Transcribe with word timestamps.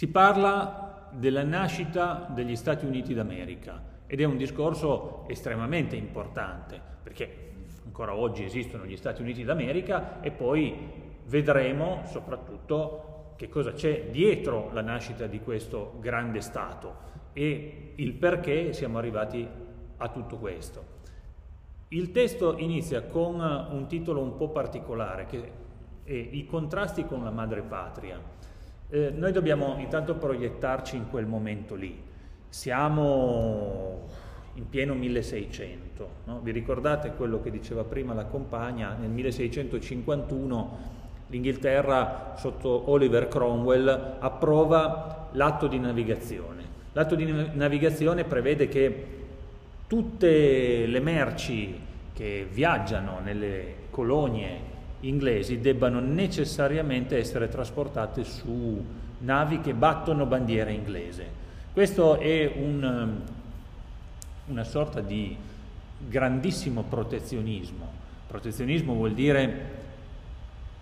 Si 0.00 0.08
parla 0.08 1.10
della 1.12 1.42
nascita 1.42 2.26
degli 2.32 2.56
Stati 2.56 2.86
Uniti 2.86 3.12
d'America 3.12 3.82
ed 4.06 4.22
è 4.22 4.24
un 4.24 4.38
discorso 4.38 5.28
estremamente 5.28 5.94
importante 5.94 6.80
perché 7.02 7.50
ancora 7.84 8.14
oggi 8.14 8.42
esistono 8.42 8.86
gli 8.86 8.96
Stati 8.96 9.20
Uniti 9.20 9.44
d'America 9.44 10.22
e 10.22 10.30
poi 10.30 10.74
vedremo 11.26 12.00
soprattutto 12.06 13.34
che 13.36 13.50
cosa 13.50 13.72
c'è 13.72 14.06
dietro 14.10 14.70
la 14.72 14.80
nascita 14.80 15.26
di 15.26 15.38
questo 15.40 15.98
grande 16.00 16.40
Stato 16.40 16.94
e 17.34 17.92
il 17.96 18.14
perché 18.14 18.72
siamo 18.72 18.96
arrivati 18.96 19.46
a 19.98 20.08
tutto 20.08 20.38
questo. 20.38 20.82
Il 21.88 22.10
testo 22.10 22.56
inizia 22.56 23.02
con 23.02 23.34
un 23.38 23.86
titolo 23.86 24.22
un 24.22 24.34
po' 24.36 24.48
particolare 24.48 25.26
che 25.26 25.52
è 26.04 26.12
I 26.14 26.46
contrasti 26.46 27.04
con 27.04 27.22
la 27.22 27.30
madre 27.30 27.60
patria. 27.60 28.39
Eh, 28.92 29.12
noi 29.14 29.30
dobbiamo 29.30 29.76
intanto 29.78 30.16
proiettarci 30.16 30.96
in 30.96 31.08
quel 31.08 31.24
momento 31.24 31.76
lì. 31.76 31.96
Siamo 32.48 34.08
in 34.54 34.68
pieno 34.68 34.94
1600. 34.94 36.08
No? 36.24 36.40
Vi 36.40 36.50
ricordate 36.50 37.12
quello 37.12 37.40
che 37.40 37.52
diceva 37.52 37.84
prima 37.84 38.14
la 38.14 38.24
compagna? 38.24 38.96
Nel 38.98 39.10
1651 39.10 40.78
l'Inghilterra 41.28 42.34
sotto 42.36 42.90
Oliver 42.90 43.28
Cromwell 43.28 44.16
approva 44.18 45.28
l'atto 45.32 45.68
di 45.68 45.78
navigazione. 45.78 46.64
L'atto 46.92 47.14
di 47.14 47.32
navigazione 47.52 48.24
prevede 48.24 48.66
che 48.66 49.06
tutte 49.86 50.86
le 50.86 51.00
merci 51.00 51.78
che 52.12 52.44
viaggiano 52.50 53.20
nelle 53.22 53.74
colonie 53.90 54.69
inglesi 55.00 55.60
debbano 55.60 56.00
necessariamente 56.00 57.16
essere 57.16 57.48
trasportate 57.48 58.24
su 58.24 58.84
navi 59.18 59.60
che 59.60 59.74
battono 59.74 60.26
bandiera 60.26 60.70
inglese. 60.70 61.38
Questo 61.72 62.18
è 62.18 62.52
un, 62.56 63.20
una 64.46 64.64
sorta 64.64 65.00
di 65.00 65.36
grandissimo 66.08 66.82
protezionismo. 66.82 67.98
Protezionismo 68.26 68.94
vuol 68.94 69.12
dire 69.12 69.78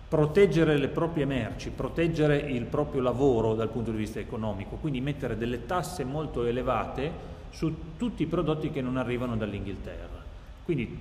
proteggere 0.07 0.77
le 0.77 0.87
proprie 0.87 1.25
merci, 1.25 1.69
proteggere 1.69 2.37
il 2.37 2.65
proprio 2.65 3.01
lavoro 3.01 3.53
dal 3.53 3.69
punto 3.69 3.91
di 3.91 3.97
vista 3.97 4.19
economico, 4.19 4.77
quindi 4.77 5.01
mettere 5.01 5.37
delle 5.37 5.65
tasse 5.67 6.03
molto 6.03 6.45
elevate 6.45 7.27
su 7.51 7.95
tutti 7.97 8.23
i 8.23 8.27
prodotti 8.27 8.71
che 8.71 8.81
non 8.81 8.97
arrivano 8.97 9.35
dall'Inghilterra. 9.37 10.23
Quindi 10.63 10.97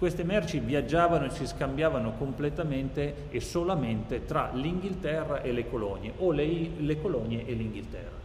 queste 0.00 0.24
merci 0.24 0.60
viaggiavano 0.60 1.26
e 1.26 1.30
si 1.30 1.46
scambiavano 1.46 2.12
completamente 2.16 3.26
e 3.28 3.38
solamente 3.38 4.24
tra 4.24 4.48
l'Inghilterra 4.50 5.42
e 5.42 5.52
le 5.52 5.68
colonie, 5.68 6.14
o 6.16 6.32
le, 6.32 6.70
le 6.78 6.98
colonie 7.02 7.44
e 7.44 7.52
l'Inghilterra. 7.52 8.18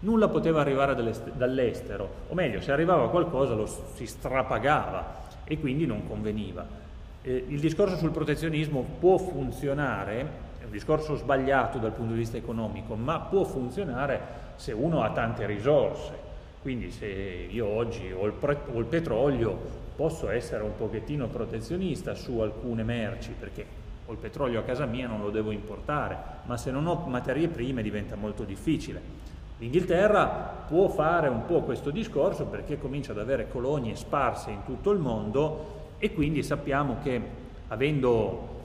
Nulla 0.00 0.28
poteva 0.28 0.62
arrivare 0.62 0.94
dall'estero, 0.94 2.08
o 2.28 2.34
meglio, 2.34 2.62
se 2.62 2.72
arrivava 2.72 3.10
qualcosa 3.10 3.52
lo 3.52 3.66
si 3.66 4.06
strapagava 4.06 5.26
e 5.44 5.60
quindi 5.60 5.84
non 5.84 6.08
conveniva. 6.08 6.66
Eh, 7.20 7.44
il 7.46 7.60
discorso 7.60 7.98
sul 7.98 8.10
protezionismo 8.10 8.82
può 8.98 9.18
funzionare, 9.18 10.20
è 10.62 10.64
un 10.64 10.70
discorso 10.70 11.14
sbagliato 11.14 11.76
dal 11.76 11.92
punto 11.92 12.14
di 12.14 12.20
vista 12.20 12.38
economico, 12.38 12.94
ma 12.94 13.20
può 13.20 13.44
funzionare 13.44 14.18
se 14.56 14.72
uno 14.72 15.02
ha 15.02 15.10
tante 15.10 15.44
risorse. 15.44 16.26
Quindi 16.62 16.90
se 16.90 17.04
io 17.50 17.66
oggi 17.66 18.10
ho 18.10 18.24
il, 18.24 18.32
ho 18.40 18.78
il 18.78 18.86
petrolio 18.86 19.86
posso 19.98 20.30
essere 20.30 20.62
un 20.62 20.76
pochettino 20.76 21.26
protezionista 21.26 22.14
su 22.14 22.38
alcune 22.38 22.84
merci 22.84 23.34
perché 23.36 23.66
ho 24.06 24.12
il 24.12 24.18
petrolio 24.18 24.60
a 24.60 24.62
casa 24.62 24.86
mia 24.86 25.08
non 25.08 25.20
lo 25.20 25.30
devo 25.30 25.50
importare, 25.50 26.16
ma 26.44 26.56
se 26.56 26.70
non 26.70 26.86
ho 26.86 27.04
materie 27.08 27.48
prime 27.48 27.82
diventa 27.82 28.14
molto 28.14 28.44
difficile. 28.44 29.02
L'Inghilterra 29.58 30.66
può 30.68 30.88
fare 30.88 31.26
un 31.26 31.44
po' 31.46 31.62
questo 31.62 31.90
discorso 31.90 32.44
perché 32.44 32.78
comincia 32.78 33.10
ad 33.10 33.18
avere 33.18 33.48
colonie 33.48 33.96
sparse 33.96 34.52
in 34.52 34.62
tutto 34.64 34.92
il 34.92 35.00
mondo 35.00 35.96
e 35.98 36.12
quindi 36.12 36.44
sappiamo 36.44 36.98
che 37.02 37.20
avendo 37.66 38.56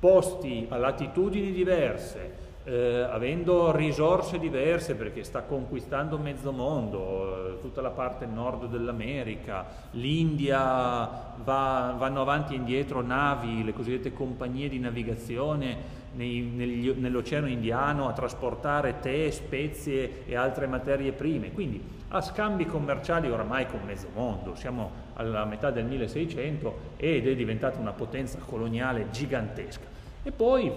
posti 0.00 0.66
a 0.68 0.78
latitudini 0.78 1.52
diverse, 1.52 2.45
eh, 2.68 3.06
avendo 3.08 3.70
risorse 3.70 4.40
diverse 4.40 4.96
perché 4.96 5.22
sta 5.22 5.42
conquistando 5.42 6.18
mezzo 6.18 6.50
mondo, 6.50 7.54
eh, 7.54 7.60
tutta 7.60 7.80
la 7.80 7.90
parte 7.90 8.26
nord 8.26 8.66
dell'America, 8.66 9.64
l'India, 9.92 11.34
va, 11.44 11.94
vanno 11.96 12.20
avanti 12.20 12.54
e 12.54 12.56
indietro 12.56 13.02
navi, 13.02 13.62
le 13.62 13.72
cosiddette 13.72 14.12
compagnie 14.12 14.68
di 14.68 14.80
navigazione 14.80 15.94
nell'Oceano 16.16 17.46
Indiano 17.46 18.08
a 18.08 18.12
trasportare 18.12 18.98
tè, 19.00 19.30
spezie 19.30 20.24
e 20.26 20.34
altre 20.34 20.66
materie 20.66 21.12
prime, 21.12 21.52
quindi 21.52 21.80
ha 22.08 22.20
scambi 22.20 22.66
commerciali 22.66 23.30
oramai 23.30 23.66
con 23.66 23.80
mezzo 23.84 24.08
mondo, 24.12 24.56
siamo 24.56 25.04
alla 25.14 25.44
metà 25.44 25.70
del 25.70 25.84
1600 25.84 26.78
ed 26.96 27.28
è 27.28 27.36
diventata 27.36 27.78
una 27.78 27.92
potenza 27.92 28.38
coloniale 28.38 29.08
gigantesca. 29.10 29.84
E 30.22 30.32
poi 30.32 30.72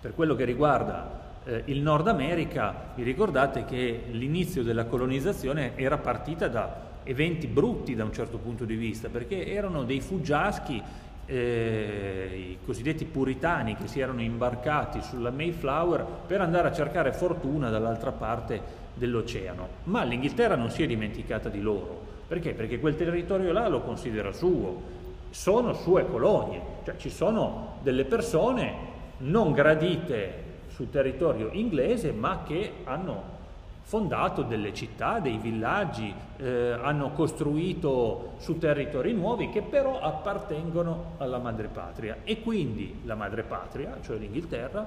per 0.00 0.14
quello 0.14 0.34
che 0.34 0.44
riguarda 0.44 1.20
eh, 1.44 1.62
il 1.66 1.80
Nord 1.80 2.08
America, 2.08 2.92
vi 2.94 3.02
ricordate 3.02 3.64
che 3.64 4.04
l'inizio 4.10 4.62
della 4.62 4.84
colonizzazione 4.84 5.72
era 5.76 5.98
partita 5.98 6.48
da 6.48 6.88
eventi 7.04 7.46
brutti 7.46 7.94
da 7.94 8.04
un 8.04 8.12
certo 8.12 8.38
punto 8.38 8.64
di 8.64 8.76
vista, 8.76 9.08
perché 9.08 9.46
erano 9.46 9.84
dei 9.84 10.00
fuggiaschi 10.00 10.82
eh, 11.26 12.46
i 12.52 12.58
cosiddetti 12.64 13.04
puritani 13.04 13.76
che 13.76 13.86
si 13.86 14.00
erano 14.00 14.22
imbarcati 14.22 15.02
sulla 15.02 15.30
Mayflower 15.30 16.04
per 16.26 16.40
andare 16.40 16.68
a 16.68 16.72
cercare 16.72 17.12
fortuna 17.12 17.70
dall'altra 17.70 18.12
parte 18.12 18.60
dell'oceano. 18.94 19.68
Ma 19.84 20.02
l'Inghilterra 20.02 20.56
non 20.56 20.70
si 20.70 20.82
è 20.82 20.86
dimenticata 20.86 21.48
di 21.48 21.60
loro. 21.60 22.08
Perché? 22.26 22.52
Perché 22.52 22.78
quel 22.78 22.96
territorio 22.96 23.52
là 23.52 23.68
lo 23.68 23.80
considera 23.80 24.32
suo, 24.32 24.98
sono 25.30 25.72
sue 25.74 26.06
colonie, 26.08 26.60
cioè 26.84 26.96
ci 26.96 27.10
sono 27.10 27.78
delle 27.82 28.04
persone 28.04 28.98
non 29.20 29.52
gradite 29.52 30.48
sul 30.68 30.90
territorio 30.90 31.50
inglese 31.52 32.12
ma 32.12 32.42
che 32.46 32.72
hanno 32.84 33.38
fondato 33.82 34.42
delle 34.42 34.72
città, 34.72 35.18
dei 35.18 35.38
villaggi, 35.38 36.14
eh, 36.36 36.78
hanno 36.80 37.10
costruito 37.10 38.34
su 38.38 38.56
territori 38.58 39.12
nuovi 39.12 39.50
che 39.50 39.62
però 39.62 40.00
appartengono 40.00 41.14
alla 41.18 41.38
madrepatria 41.38 42.18
e 42.22 42.40
quindi 42.40 43.00
la 43.04 43.16
madrepatria, 43.16 43.98
cioè 44.02 44.16
l'Inghilterra, 44.16 44.86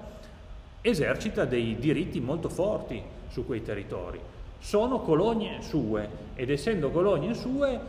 esercita 0.80 1.44
dei 1.44 1.76
diritti 1.78 2.22
molto 2.22 2.48
forti 2.48 3.02
su 3.28 3.46
quei 3.46 3.62
territori. 3.62 4.20
Sono 4.60 5.02
colonie 5.02 5.62
sue 5.62 6.08
ed 6.36 6.50
essendo 6.50 6.90
colonie 6.90 7.34
sue 7.34 7.80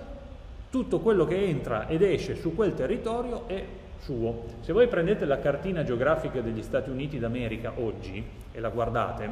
tutto 0.68 0.98
quello 0.98 1.24
che 1.24 1.44
entra 1.44 1.86
ed 1.86 2.02
esce 2.02 2.34
su 2.34 2.56
quel 2.56 2.74
territorio 2.74 3.46
è 3.46 3.64
suo. 4.04 4.44
Se 4.60 4.74
voi 4.74 4.86
prendete 4.86 5.24
la 5.24 5.38
cartina 5.38 5.82
geografica 5.82 6.42
degli 6.42 6.62
Stati 6.62 6.90
Uniti 6.90 7.18
d'America 7.18 7.72
oggi 7.76 8.22
e 8.52 8.60
la 8.60 8.68
guardate, 8.68 9.30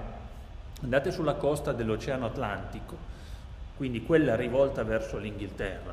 andate 0.81 1.13
sulla 1.13 1.35
costa 1.35 1.73
dell'Oceano 1.73 2.25
Atlantico, 2.25 2.97
quindi 3.77 4.03
quella 4.03 4.35
rivolta 4.35 4.83
verso 4.83 5.19
l'Inghilterra. 5.19 5.93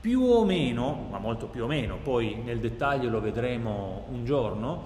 Più 0.00 0.22
o 0.22 0.44
meno, 0.44 1.06
ma 1.10 1.18
molto 1.18 1.46
più 1.46 1.64
o 1.64 1.66
meno, 1.66 1.98
poi 2.02 2.36
nel 2.42 2.60
dettaglio 2.60 3.10
lo 3.10 3.20
vedremo 3.20 4.04
un 4.10 4.24
giorno, 4.24 4.82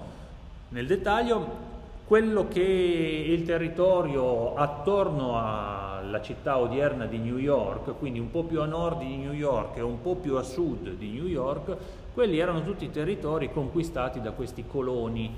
nel 0.69 0.85
dettaglio 0.85 1.67
quello 2.05 2.47
che 2.47 2.61
è 2.61 3.31
il 3.31 3.45
territorio 3.45 4.55
attorno 4.55 5.37
alla 6.09 6.21
città 6.21 6.57
odierna 6.57 7.05
di 7.05 7.19
New 7.19 7.37
York, 7.37 7.97
quindi 7.97 8.19
un 8.19 8.31
po' 8.31 8.43
più 8.43 8.61
a 8.61 8.65
nord 8.65 8.99
di 8.99 9.15
New 9.15 9.31
York 9.31 9.77
e 9.77 9.81
un 9.81 10.01
po' 10.01 10.15
più 10.15 10.35
a 10.35 10.43
sud 10.43 10.95
di 10.95 11.11
New 11.11 11.27
York, 11.27 11.77
quelli 12.13 12.39
erano 12.39 12.63
tutti 12.63 12.89
territori 12.89 13.51
conquistati 13.51 14.19
da 14.19 14.31
questi 14.31 14.65
coloni, 14.67 15.31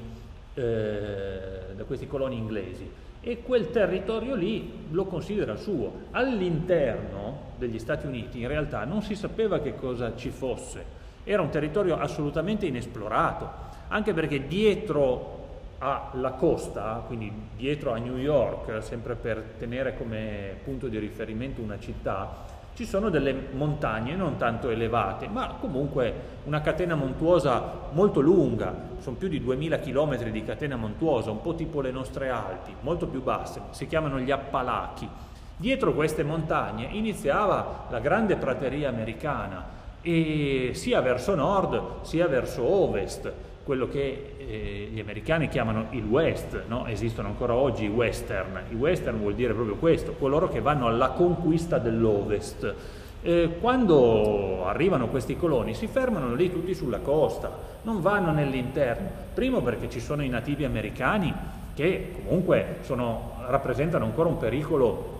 eh, 0.54 1.74
da 1.76 1.84
questi 1.84 2.08
coloni 2.08 2.38
inglesi 2.38 2.90
e 3.24 3.44
quel 3.44 3.70
territorio 3.70 4.34
lì 4.34 4.88
lo 4.90 5.06
considera 5.06 5.58
suo. 5.58 6.08
All'interno 6.12 7.50
degli 7.58 7.78
Stati 7.78 8.08
Uniti 8.08 8.40
in 8.40 8.48
realtà 8.48 8.86
non 8.86 9.02
si 9.02 9.16
sapeva 9.16 9.60
che 9.60 9.76
cosa 9.76 10.16
ci 10.16 10.30
fosse, 10.30 11.00
era 11.24 11.42
un 11.42 11.50
territorio 11.50 11.98
assolutamente 11.98 12.66
inesplorato, 12.66 13.50
anche 13.90 14.14
perché 14.14 14.48
dietro 14.48 15.41
alla 15.84 16.32
costa, 16.32 17.04
quindi 17.08 17.32
dietro 17.56 17.92
a 17.92 17.98
New 17.98 18.18
York, 18.18 18.84
sempre 18.84 19.16
per 19.16 19.56
tenere 19.58 19.98
come 19.98 20.58
punto 20.64 20.88
di 20.88 21.00
riferimento 21.00 21.60
una 21.60 21.80
città, 21.80 22.60
ci 22.76 22.86
sono 22.86 23.10
delle 23.10 23.34
montagne 23.54 24.16
non 24.16 24.38
tanto 24.38 24.70
elevate, 24.70 25.28
ma 25.28 25.56
comunque 25.60 26.14
una 26.44 26.62
catena 26.62 26.94
montuosa 26.94 27.90
molto 27.92 28.20
lunga, 28.22 28.74
sono 29.00 29.16
più 29.16 29.28
di 29.28 29.42
2000 29.42 29.80
km 29.80 30.30
di 30.30 30.44
catena 30.44 30.76
montuosa, 30.76 31.32
un 31.32 31.42
po' 31.42 31.56
tipo 31.56 31.82
le 31.82 31.92
nostre 31.92 32.30
Alpi, 32.30 32.76
molto 32.82 33.08
più 33.08 33.24
basse, 33.24 33.62
si 33.72 33.88
chiamano 33.88 34.20
gli 34.20 34.32
Appalachi. 34.32 35.10
Dietro 35.58 35.94
queste 35.94 36.24
montagne 36.24 36.88
iniziava 36.92 37.88
la 37.90 38.00
grande 38.00 38.36
prateria 38.36 38.90
americana 38.90 39.80
e 40.02 40.72
sia 40.74 41.02
verso 41.02 41.36
nord 41.36 42.02
sia 42.02 42.28
verso 42.28 42.64
ovest 42.64 43.32
quello 43.72 43.88
che 43.88 44.34
eh, 44.38 44.90
gli 44.92 45.00
americani 45.00 45.48
chiamano 45.48 45.86
il 45.92 46.04
West, 46.04 46.64
no? 46.68 46.88
esistono 46.88 47.30
ancora 47.30 47.54
oggi 47.54 47.86
i 47.86 47.88
Western. 47.88 48.64
I 48.70 48.76
Western 48.76 49.18
vuol 49.18 49.34
dire 49.34 49.54
proprio 49.54 49.76
questo, 49.76 50.12
coloro 50.20 50.50
che 50.50 50.60
vanno 50.60 50.88
alla 50.88 51.12
conquista 51.12 51.78
dell'Ovest. 51.78 52.74
Eh, 53.22 53.50
quando 53.62 54.66
arrivano 54.66 55.08
questi 55.08 55.38
coloni 55.38 55.74
si 55.74 55.88
fermano 55.88 56.36
lì 56.36 56.52
tutti 56.52 56.74
sulla 56.74 57.00
costa, 57.00 57.50
non 57.84 58.02
vanno 58.02 58.34
nell'interno. 58.34 59.08
Primo 59.34 59.62
perché 59.62 59.90
ci 59.90 60.02
sono 60.02 60.22
i 60.22 60.28
nativi 60.28 60.66
americani 60.66 61.34
che 61.74 62.16
comunque 62.26 62.80
sono, 62.82 63.36
rappresentano 63.48 64.04
ancora 64.04 64.28
un 64.28 64.38
pericolo 64.38 65.20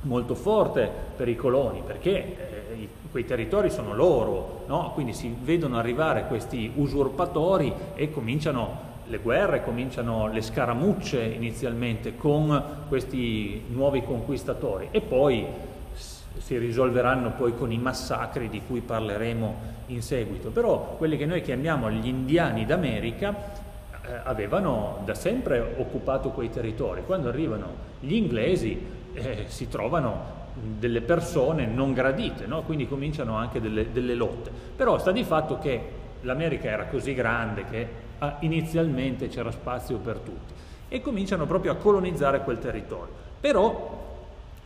molto 0.00 0.34
forte 0.34 0.90
per 1.16 1.28
i 1.28 1.36
coloni, 1.36 1.84
perché 1.86 2.10
eh, 2.10 2.88
quei 3.12 3.26
territori 3.26 3.70
sono 3.70 3.94
loro, 3.94 4.64
no? 4.66 4.92
quindi 4.94 5.12
si 5.12 5.36
vedono 5.38 5.78
arrivare 5.78 6.26
questi 6.26 6.72
usurpatori 6.74 7.72
e 7.94 8.10
cominciano 8.10 8.90
le 9.04 9.18
guerre, 9.18 9.62
cominciano 9.62 10.28
le 10.28 10.40
scaramucce 10.40 11.20
inizialmente 11.22 12.16
con 12.16 12.86
questi 12.88 13.64
nuovi 13.68 14.02
conquistatori 14.02 14.88
e 14.90 15.02
poi 15.02 15.46
si 16.38 16.56
risolveranno 16.56 17.32
poi 17.32 17.54
con 17.54 17.70
i 17.70 17.76
massacri 17.78 18.48
di 18.48 18.62
cui 18.66 18.80
parleremo 18.80 19.54
in 19.88 20.00
seguito. 20.00 20.48
Però 20.48 20.96
quelli 20.96 21.18
che 21.18 21.26
noi 21.26 21.42
chiamiamo 21.42 21.90
gli 21.90 22.06
indiani 22.06 22.64
d'America 22.64 23.34
eh, 24.04 24.20
avevano 24.24 25.02
da 25.04 25.14
sempre 25.14 25.74
occupato 25.76 26.30
quei 26.30 26.48
territori. 26.48 27.02
Quando 27.04 27.28
arrivano 27.28 27.90
gli 28.00 28.14
inglesi 28.14 28.84
eh, 29.12 29.44
si 29.48 29.68
trovano 29.68 30.40
delle 30.54 31.00
persone 31.00 31.66
non 31.66 31.92
gradite, 31.92 32.46
no? 32.46 32.62
quindi 32.62 32.86
cominciano 32.86 33.36
anche 33.36 33.60
delle, 33.60 33.92
delle, 33.92 34.14
lotte. 34.14 34.50
Però 34.76 34.98
sta 34.98 35.12
di 35.12 35.24
fatto 35.24 35.58
che 35.58 36.00
l'America 36.22 36.68
era 36.68 36.86
così 36.86 37.14
grande 37.14 37.64
che 37.64 37.88
ah, 38.18 38.36
inizialmente 38.40 39.28
c'era 39.28 39.50
spazio 39.50 39.98
per 39.98 40.18
tutti 40.18 40.52
e 40.88 41.00
cominciano 41.00 41.46
proprio 41.46 41.72
a 41.72 41.76
colonizzare 41.76 42.42
quel 42.42 42.58
territorio. 42.58 43.12
Però 43.40 44.00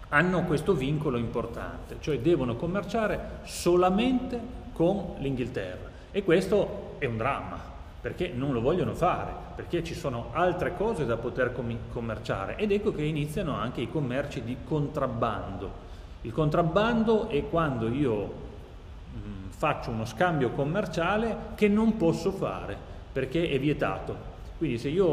hanno 0.08 0.44
questo 0.44 0.74
vincolo 0.74 1.16
importante, 1.16 1.96
cioè 2.00 2.18
devono 2.18 2.56
commerciare 2.56 3.40
solamente 3.44 4.38
con 4.72 5.14
l'Inghilterra 5.18 5.90
e 6.10 6.22
questo 6.22 6.94
è 6.98 7.06
un 7.06 7.16
dramma, 7.16 7.58
perché 8.00 8.32
non 8.34 8.52
lo 8.52 8.60
vogliono 8.60 8.94
fare, 8.94 9.45
perché 9.56 9.82
ci 9.82 9.94
sono 9.94 10.28
altre 10.32 10.76
cose 10.76 11.06
da 11.06 11.16
poter 11.16 11.52
com 11.52 11.74
commerciare 11.90 12.56
ed 12.56 12.70
ecco 12.70 12.92
che 12.92 13.02
iniziano 13.02 13.56
anche 13.56 13.80
i 13.80 13.90
commerci 13.90 14.44
di 14.44 14.58
contrabbando. 14.62 15.84
Il 16.20 16.32
contrabbando 16.32 17.28
è 17.28 17.48
quando 17.48 17.88
io 17.88 18.14
mh, 18.20 19.18
mm, 19.18 19.48
faccio 19.48 19.90
uno 19.90 20.04
scambio 20.04 20.50
commerciale 20.50 21.36
che 21.54 21.68
non 21.68 21.96
posso 21.96 22.32
fare 22.32 22.76
perché 23.10 23.48
è 23.48 23.58
vietato. 23.58 24.34
Quindi 24.58 24.76
se 24.76 24.90
io 24.90 25.06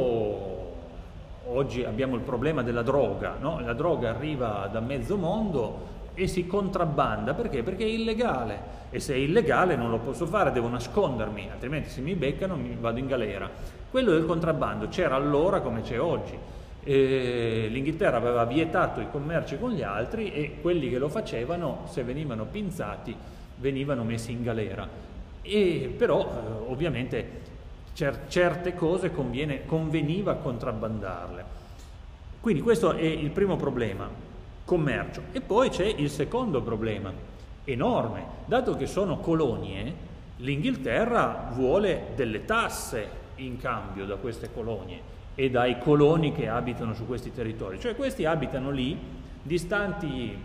oggi 1.46 1.86
abbiamo 1.86 2.16
il 2.16 2.22
problema 2.22 2.64
della 2.64 2.82
droga, 2.82 3.38
no? 3.40 3.62
la 3.62 3.74
droga 3.74 4.10
arriva 4.10 4.68
da 4.70 4.82
mezzo 4.82 5.16
mondo 5.16 5.92
e 6.14 6.28
si 6.28 6.46
contrabbanda 6.46 7.34
perché? 7.34 7.64
Perché 7.64 7.86
è 7.86 7.88
illegale 7.88 8.82
e 8.90 9.00
se 9.00 9.14
è 9.14 9.18
illegale 9.18 9.78
non 9.78 9.90
lo 9.90 10.00
posso 10.00 10.26
fare, 10.26 10.52
devo 10.52 10.68
nascondermi, 10.68 11.50
altrimenti 11.50 11.90
se 11.90 12.02
mi 12.02 12.14
beccano 12.14 12.56
mi 12.58 12.76
vado 12.80 13.00
in 13.00 13.08
galera. 13.08 13.50
Quello 13.94 14.14
del 14.14 14.26
contrabbando 14.26 14.88
c'era 14.88 15.14
allora 15.14 15.62
come 15.62 15.84
c'è 15.84 16.02
oggi. 16.02 16.36
L'Inghilterra 16.84 18.18
aveva 18.18 18.44
vietato 18.44 19.00
i 19.02 19.08
commerci 19.12 19.60
con 19.60 19.70
gli 19.70 19.84
altri 19.84 20.34
e 20.34 20.58
quelli 20.62 20.90
che 20.90 20.98
lo 20.98 21.10
facevano, 21.10 21.86
se 21.88 22.02
venivano 22.02 22.46
pinzati, 22.46 23.16
venivano 23.58 24.04
messi 24.04 24.32
in 24.32 24.42
galera. 24.42 24.90
E 25.44 25.94
però 25.96 26.22
eh, 26.22 26.72
ovviamente 26.72 27.42
cer 27.94 28.22
certe 28.30 28.74
cose 28.74 29.12
conviene, 29.12 29.68
conveniva 29.68 30.38
contrabbandarle. 30.38 31.46
Quindi 32.42 32.64
questo 32.64 32.94
è 32.94 33.04
il 33.04 33.30
primo 33.30 33.58
problema, 33.58 34.10
commercio. 34.66 35.22
E 35.34 35.40
poi 35.40 35.70
c'è 35.70 35.86
il 35.86 36.10
secondo 36.10 36.64
problema, 36.64 37.14
enorme. 37.64 38.26
Dato 38.46 38.76
che 38.76 38.88
sono 38.88 39.20
colonie, 39.20 39.94
l'Inghilterra 40.38 41.52
vuole 41.54 42.08
delle 42.16 42.44
tasse 42.44 43.22
in 43.46 43.58
cambio 43.58 44.06
da 44.06 44.16
queste 44.16 44.50
colonie 44.54 45.12
e 45.36 45.50
dai 45.50 45.80
coloni 45.80 46.32
che 46.32 46.48
abitano 46.48 46.94
su 46.94 47.06
questi 47.06 47.34
territori. 47.34 47.80
Cioè 47.80 47.96
questi 47.96 48.26
abitano 48.26 48.70
lì, 48.70 48.98
distanti 49.42 50.38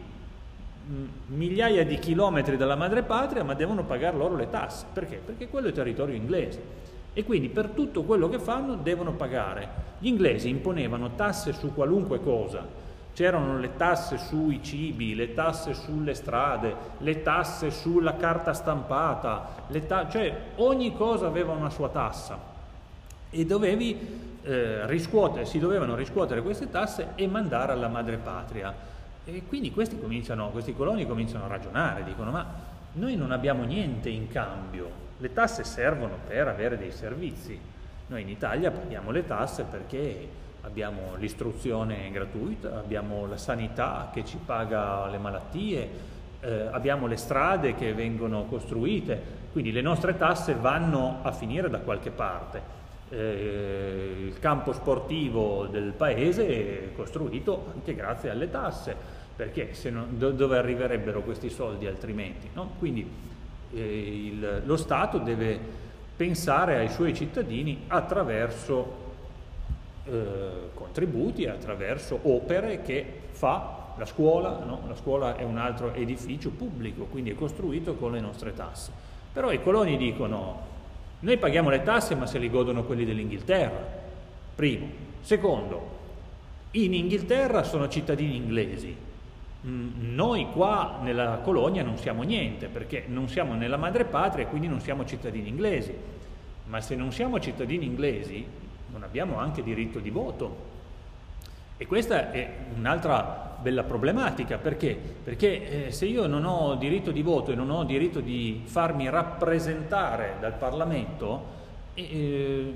mm, 0.91 1.07
migliaia 1.27 1.85
di 1.85 1.99
chilometri 1.99 2.57
dalla 2.57 2.77
madrepatria, 2.77 3.45
ma 3.45 3.55
devono 3.55 3.85
pagare 3.85 4.17
loro 4.17 4.37
le 4.37 4.49
tasse. 4.49 4.87
Perché? 4.93 5.21
Perché 5.25 5.49
quello 5.49 5.69
è 5.69 5.73
territorio 5.73 6.15
inglese. 6.15 6.87
E 7.13 7.25
quindi 7.25 7.49
per 7.49 7.69
tutto 7.69 8.05
quello 8.05 8.29
che 8.29 8.39
fanno 8.39 8.77
devono 8.77 9.13
pagare. 9.13 9.87
Gli 9.99 10.07
inglesi 10.07 10.49
imponevano 10.49 11.15
tasse 11.15 11.53
su 11.53 11.75
qualunque 11.75 12.21
cosa, 12.21 12.87
C'erano 13.19 13.59
le 13.59 13.75
tasse 13.75 14.17
sui 14.17 14.63
cibi, 14.63 15.17
le 15.17 15.35
tasse 15.35 15.75
sulle 15.75 16.15
strade, 16.15 16.73
le 16.99 17.23
tasse 17.23 17.73
sulla 17.73 18.15
carta 18.15 18.53
stampata, 18.53 19.57
ta 19.89 20.09
cioè 20.09 20.33
ogni 20.59 20.95
cosa 20.95 21.27
aveva 21.27 21.53
una 21.53 21.69
sua 21.69 21.89
tassa 21.89 22.48
e 23.31 23.45
dovevi 23.45 24.27
eh, 24.43 25.45
si 25.45 25.59
dovevano 25.59 25.95
riscuotere 25.95 26.43
queste 26.43 26.71
tasse 26.71 27.09
e 27.15 27.27
mandare 27.27 27.73
alla 27.73 27.89
madrepatria. 27.89 28.75
E 29.25 29.43
quindi 29.47 29.71
questi, 29.71 29.99
questi 29.99 30.75
coloni 30.75 31.07
cominciano 31.07 31.45
a 31.45 31.49
ragionare, 31.49 32.03
dicono 32.05 32.31
ma 32.31 32.47
noi 32.93 33.15
non 33.17 33.31
abbiamo 33.31 33.65
niente 33.65 34.09
in 34.09 34.29
cambio, 34.29 34.91
le 35.19 35.33
tasse 35.33 35.65
servono 35.65 36.19
per 36.27 36.49
avere 36.49 36.79
dei 36.79 36.93
servizi. 36.93 37.59
Noi 38.07 38.23
in 38.23 38.29
Italia 38.29 38.71
paghiamo 38.71 39.11
le 39.11 39.27
tasse 39.27 39.65
perché 39.65 40.29
abbiamo 40.63 41.15
l'istruzione 41.17 42.11
gratuita, 42.11 42.79
abbiamo 42.79 43.27
la 43.27 43.37
sanità 43.37 44.11
che 44.13 44.25
ci 44.25 44.39
paga 44.43 45.07
le 45.09 45.19
malattie, 45.19 45.91
eh, 46.41 46.69
abbiamo 46.71 47.07
le 47.07 47.17
strade 47.17 47.75
che 47.75 47.93
vengono 47.93 48.45
costruite, 48.45 49.21
quindi 49.53 49.73
le 49.73 49.83
nostre 49.83 50.17
tasse 50.17 50.55
vanno 50.55 51.19
a 51.23 51.33
finire 51.33 51.69
da 51.69 51.81
qualche 51.81 52.11
parte. 52.11 52.78
Eh, 53.11 54.15
il 54.27 54.39
campo 54.39 54.73
sportivo 54.73 55.67
del 55.67 55.93
paese 55.93 56.47
è 56.47 56.93
costruito 56.95 57.73
anche 57.75 57.95
grazie 57.95 58.31
alle 58.31 58.51
tasse, 58.51 58.95
perché 59.35 59.73
non, 59.91 60.19
do, 60.19 60.31
dove 60.31 60.59
arriverebbero 60.59 61.23
questi 61.23 61.49
soldi 61.49 61.87
altrimenti? 61.87 62.49
No? 62.53 62.73
Quindi 62.79 63.09
eh, 63.73 63.81
il, 63.81 64.63
lo 64.65 64.77
Stato 64.77 65.19
deve 65.19 65.59
pensare 66.17 66.79
ai 66.79 66.89
suoi 66.89 67.15
cittadini 67.15 67.85
attraverso 67.87 69.07
eh, 70.05 70.71
contributi 70.75 71.47
attraverso 71.47 72.19
opere 72.23 72.83
che 72.83 73.05
fa 73.31 73.93
la 73.97 74.07
scuola, 74.07 74.59
no? 74.65 74.83
la 74.89 74.95
scuola 74.95 75.37
è 75.37 75.43
un 75.43 75.59
altro 75.59 75.93
edificio 75.93 76.51
pubblico, 76.51 77.05
quindi 77.05 77.31
è 77.31 77.35
costruito 77.35 77.95
con 77.95 78.13
le 78.13 78.21
nostre 78.21 78.55
tasse. 78.55 78.91
Però 79.33 79.53
i 79.53 79.61
coloni 79.61 79.97
dicono, 79.97 80.68
noi 81.21 81.37
paghiamo 81.37 81.69
le 81.71 81.83
tasse 81.83 82.15
ma 82.15 82.27
se 82.27 82.39
li 82.39 82.49
godono 82.49 82.85
quelli 82.85 83.05
dell'Inghilterra, 83.05 83.87
primo. 84.55 85.07
Secondo, 85.21 85.97
in 86.73 86.95
Inghilterra 86.95 87.63
sono 87.65 87.89
cittadini 87.89 88.37
inglesi, 88.37 88.95
mm, 89.67 90.15
noi 90.15 90.47
qua 90.53 91.01
nella 91.03 91.41
colonia 91.43 91.83
non 91.83 91.99
siamo 91.99 92.23
niente 92.23 92.69
perché 92.69 93.05
non 93.09 93.29
siamo 93.29 93.55
nella 93.55 93.77
madrepatria 93.77 94.45
e 94.45 94.49
quindi 94.49 94.69
non 94.69 94.81
siamo 94.81 95.05
cittadini 95.05 95.49
inglesi. 95.49 95.95
Ma 96.67 96.81
se 96.81 96.95
non 96.95 97.13
siamo 97.13 97.41
cittadini 97.41 97.87
inglesi, 97.87 98.47
non 98.93 99.03
abbiamo 99.03 99.39
anche 99.39 99.63
diritto 99.63 99.99
di 99.99 100.11
voto. 100.11 100.67
E 101.79 101.87
questa 101.87 102.31
è 102.31 102.51
un'altra 102.77 103.48
bella 103.61 103.83
problematica, 103.83 104.59
perché? 104.59 104.97
Perché 105.25 105.87
eh, 105.87 105.93
se 105.93 106.07
io 106.07 106.27
non 106.27 106.45
ho 106.45 106.77
diritto 106.77 107.11
di 107.11 107.23
voto 107.23 107.53
e 107.53 107.55
non 107.55 107.71
ho 107.71 107.85
diritto 107.85 108.21
di 108.21 108.63
farmi 108.65 109.09
rappresentare 109.11 110.37
dal 110.41 110.55
Parlamento, 110.55 111.57
eh, 111.95 112.73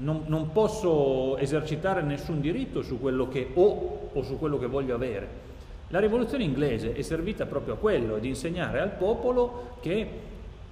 non, 0.00 0.24
non 0.26 0.52
posso 0.52 1.36
esercitare 1.38 2.02
nessun 2.02 2.40
diritto 2.40 2.82
su 2.82 3.00
quello 3.00 3.28
che 3.28 3.50
ho 3.54 4.10
o 4.12 4.22
su 4.22 4.38
quello 4.38 4.58
che 4.58 4.66
voglio 4.66 4.94
avere. 4.94 5.46
La 5.88 6.00
rivoluzione 6.00 6.44
inglese 6.44 6.92
è 6.92 7.02
servita 7.02 7.46
proprio 7.46 7.74
a 7.74 7.78
quello, 7.78 8.16
ad 8.16 8.24
insegnare 8.24 8.80
al 8.80 8.90
popolo 8.90 9.76
che 9.80 10.06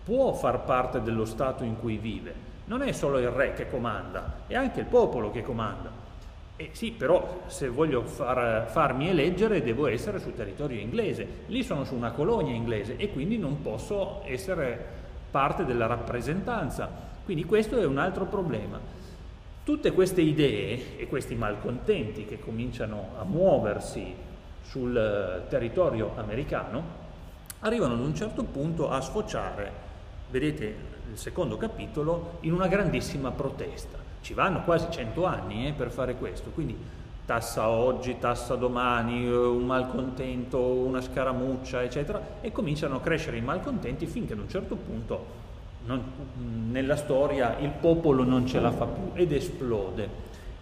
può 0.04 0.32
far 0.34 0.64
parte 0.64 1.00
dello 1.00 1.24
Stato 1.24 1.64
in 1.64 1.78
cui 1.80 1.96
vive, 1.96 2.34
non 2.66 2.82
è 2.82 2.92
solo 2.92 3.18
il 3.18 3.30
re 3.30 3.54
che 3.54 3.68
comanda, 3.68 4.42
è 4.46 4.54
anche 4.54 4.80
il 4.80 4.86
popolo 4.86 5.30
che 5.30 5.42
comanda. 5.42 6.04
E 6.56 6.70
sì, 6.72 6.90
però 6.92 7.42
se 7.46 7.68
voglio 7.68 8.02
far, 8.02 8.68
farmi 8.70 9.08
eleggere 9.08 9.62
devo 9.62 9.86
essere 9.86 10.18
sul 10.18 10.34
territorio 10.34 10.80
inglese, 10.80 11.26
lì 11.46 11.62
sono 11.62 11.84
su 11.84 11.94
una 11.94 12.12
colonia 12.12 12.54
inglese 12.54 12.96
e 12.96 13.12
quindi 13.12 13.36
non 13.36 13.60
posso 13.60 14.22
essere 14.24 14.84
parte 15.30 15.64
della 15.64 15.86
rappresentanza. 15.86 16.88
Quindi 17.24 17.44
questo 17.44 17.78
è 17.78 17.84
un 17.84 17.98
altro 17.98 18.24
problema. 18.24 18.80
Tutte 19.64 19.92
queste 19.92 20.22
idee 20.22 20.96
e 20.96 21.06
questi 21.08 21.34
malcontenti 21.34 22.24
che 22.24 22.38
cominciano 22.38 23.10
a 23.18 23.24
muoversi 23.24 24.14
sul 24.62 25.44
territorio 25.48 26.12
americano 26.16 27.04
arrivano 27.60 27.94
ad 27.94 28.00
un 28.00 28.14
certo 28.14 28.44
punto 28.44 28.90
a 28.90 29.00
sfociare 29.00 29.84
vedete 30.30 30.94
il 31.10 31.18
secondo 31.18 31.56
capitolo, 31.56 32.38
in 32.40 32.52
una 32.52 32.66
grandissima 32.66 33.30
protesta. 33.30 34.05
Ci 34.26 34.34
vanno 34.34 34.62
quasi 34.62 34.88
cento 34.90 35.24
anni 35.24 35.68
eh, 35.68 35.72
per 35.72 35.92
fare 35.92 36.16
questo, 36.16 36.50
quindi 36.50 36.76
tassa 37.24 37.68
oggi, 37.68 38.18
tassa 38.18 38.56
domani, 38.56 39.24
eh, 39.24 39.30
un 39.32 39.64
malcontento, 39.64 40.58
una 40.58 41.00
scaramuccia, 41.00 41.84
eccetera, 41.84 42.20
e 42.40 42.50
cominciano 42.50 42.96
a 42.96 43.00
crescere 43.00 43.36
i 43.36 43.40
malcontenti 43.40 44.04
finché 44.06 44.32
ad 44.32 44.40
un 44.40 44.48
certo 44.48 44.74
punto 44.74 45.26
non, 45.84 46.02
nella 46.72 46.96
storia 46.96 47.56
il 47.60 47.70
popolo 47.70 48.24
non 48.24 48.44
ce 48.48 48.58
la 48.58 48.72
fa 48.72 48.86
più 48.86 49.10
ed 49.14 49.30
esplode. 49.30 50.08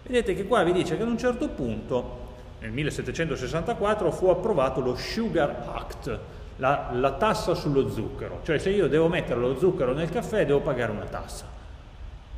Vedete 0.03 0.35
che 0.35 0.45
qua 0.45 0.61
vi 0.61 0.71
dice 0.71 0.95
che 0.95 1.01
ad 1.01 1.09
un 1.09 1.17
certo 1.17 1.47
punto, 1.47 2.17
nel 2.59 2.69
1764, 2.69 4.11
fu 4.11 4.27
approvato 4.27 4.79
lo 4.79 4.93
Sugar 4.93 5.71
Act, 5.73 6.19
la, 6.57 6.89
la 6.91 7.13
tassa 7.13 7.55
sullo 7.55 7.89
zucchero, 7.89 8.41
cioè 8.43 8.59
se 8.59 8.69
io 8.69 8.87
devo 8.87 9.07
mettere 9.07 9.39
lo 9.39 9.57
zucchero 9.57 9.93
nel 9.93 10.11
caffè 10.11 10.45
devo 10.45 10.59
pagare 10.59 10.91
una 10.91 11.05
tassa. 11.05 11.54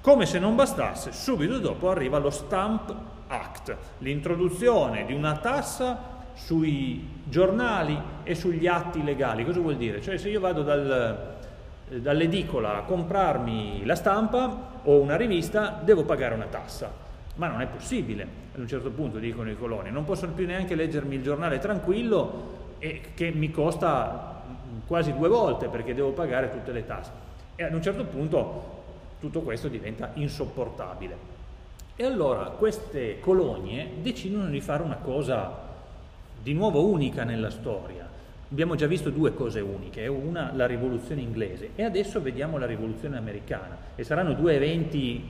Come 0.08 0.26
se 0.26 0.40
non 0.40 0.56
bastasse, 0.56 1.12
subito 1.12 1.60
dopo 1.60 1.90
arriva 1.90 2.18
lo 2.18 2.30
Stamp 2.30 2.96
Act, 3.28 3.76
l'introduzione 3.98 5.04
di 5.04 5.12
una 5.12 5.36
tassa 5.36 6.24
sui 6.34 7.06
giornali 7.26 8.00
e 8.24 8.34
sugli 8.34 8.68
atti 8.68 9.04
legali. 9.04 9.44
Cosa 9.44 9.60
vuol 9.60 9.76
dire? 9.76 10.02
Cioè 10.02 10.18
se 10.18 10.30
io 10.30 10.40
vado 10.40 10.64
dal, 10.64 11.36
dall'edicola 11.90 12.78
a 12.78 12.82
comprarmi 12.84 13.86
la 13.86 13.96
stampa 13.96 14.80
o 14.84 14.98
una 15.02 15.18
rivista, 15.18 15.78
devo 15.84 16.06
pagare 16.06 16.36
una 16.36 16.46
tassa. 16.46 16.90
Ma 17.36 17.50
non 17.50 17.60
è 17.60 17.68
possibile, 17.68 18.26
ad 18.54 18.62
un 18.62 18.68
certo 18.70 18.90
punto 18.92 19.18
dicono 19.18 19.50
i 19.50 19.58
coloni, 19.58 19.92
non 19.92 20.06
posso 20.06 20.26
più 20.30 20.46
neanche 20.46 20.76
leggermi 20.76 21.16
il 21.16 21.22
giornale 21.22 21.60
tranquillo 21.60 22.76
e 22.80 23.02
che 23.14 23.32
mi 23.32 23.52
costa 23.52 24.42
quasi 24.88 25.14
due 25.14 25.28
volte 25.28 25.68
perché 25.68 25.94
devo 25.94 26.12
pagare 26.12 26.50
tutte 26.50 26.72
le 26.72 26.86
tasse. 26.86 27.12
E 27.58 27.64
ad 27.66 27.74
un 27.74 27.82
certo 27.82 28.06
punto 28.06 28.77
tutto 29.20 29.42
questo 29.42 29.68
diventa 29.68 30.12
insopportabile. 30.16 31.36
E 31.96 32.04
allora 32.04 32.46
queste 32.52 33.20
colonie 33.20 33.90
decidono 34.02 34.48
di 34.48 34.62
fare 34.62 34.84
una 34.84 34.98
cosa 34.98 35.66
di 36.42 36.54
nuovo 36.54 36.86
unica 36.86 37.24
nella 37.24 37.50
storia. 37.50 38.08
Abbiamo 38.50 38.76
già 38.76 38.88
visto 38.88 39.10
due 39.10 39.34
cose 39.34 39.60
uniche, 39.60 40.08
una 40.08 40.52
la 40.54 40.66
rivoluzione 40.66 41.22
inglese 41.22 41.72
e 41.76 41.84
adesso 41.84 42.22
vediamo 42.22 42.58
la 42.58 42.66
rivoluzione 42.66 43.18
americana 43.18 43.78
e 43.96 44.04
saranno 44.04 44.34
due 44.34 44.56
eventi 44.56 45.22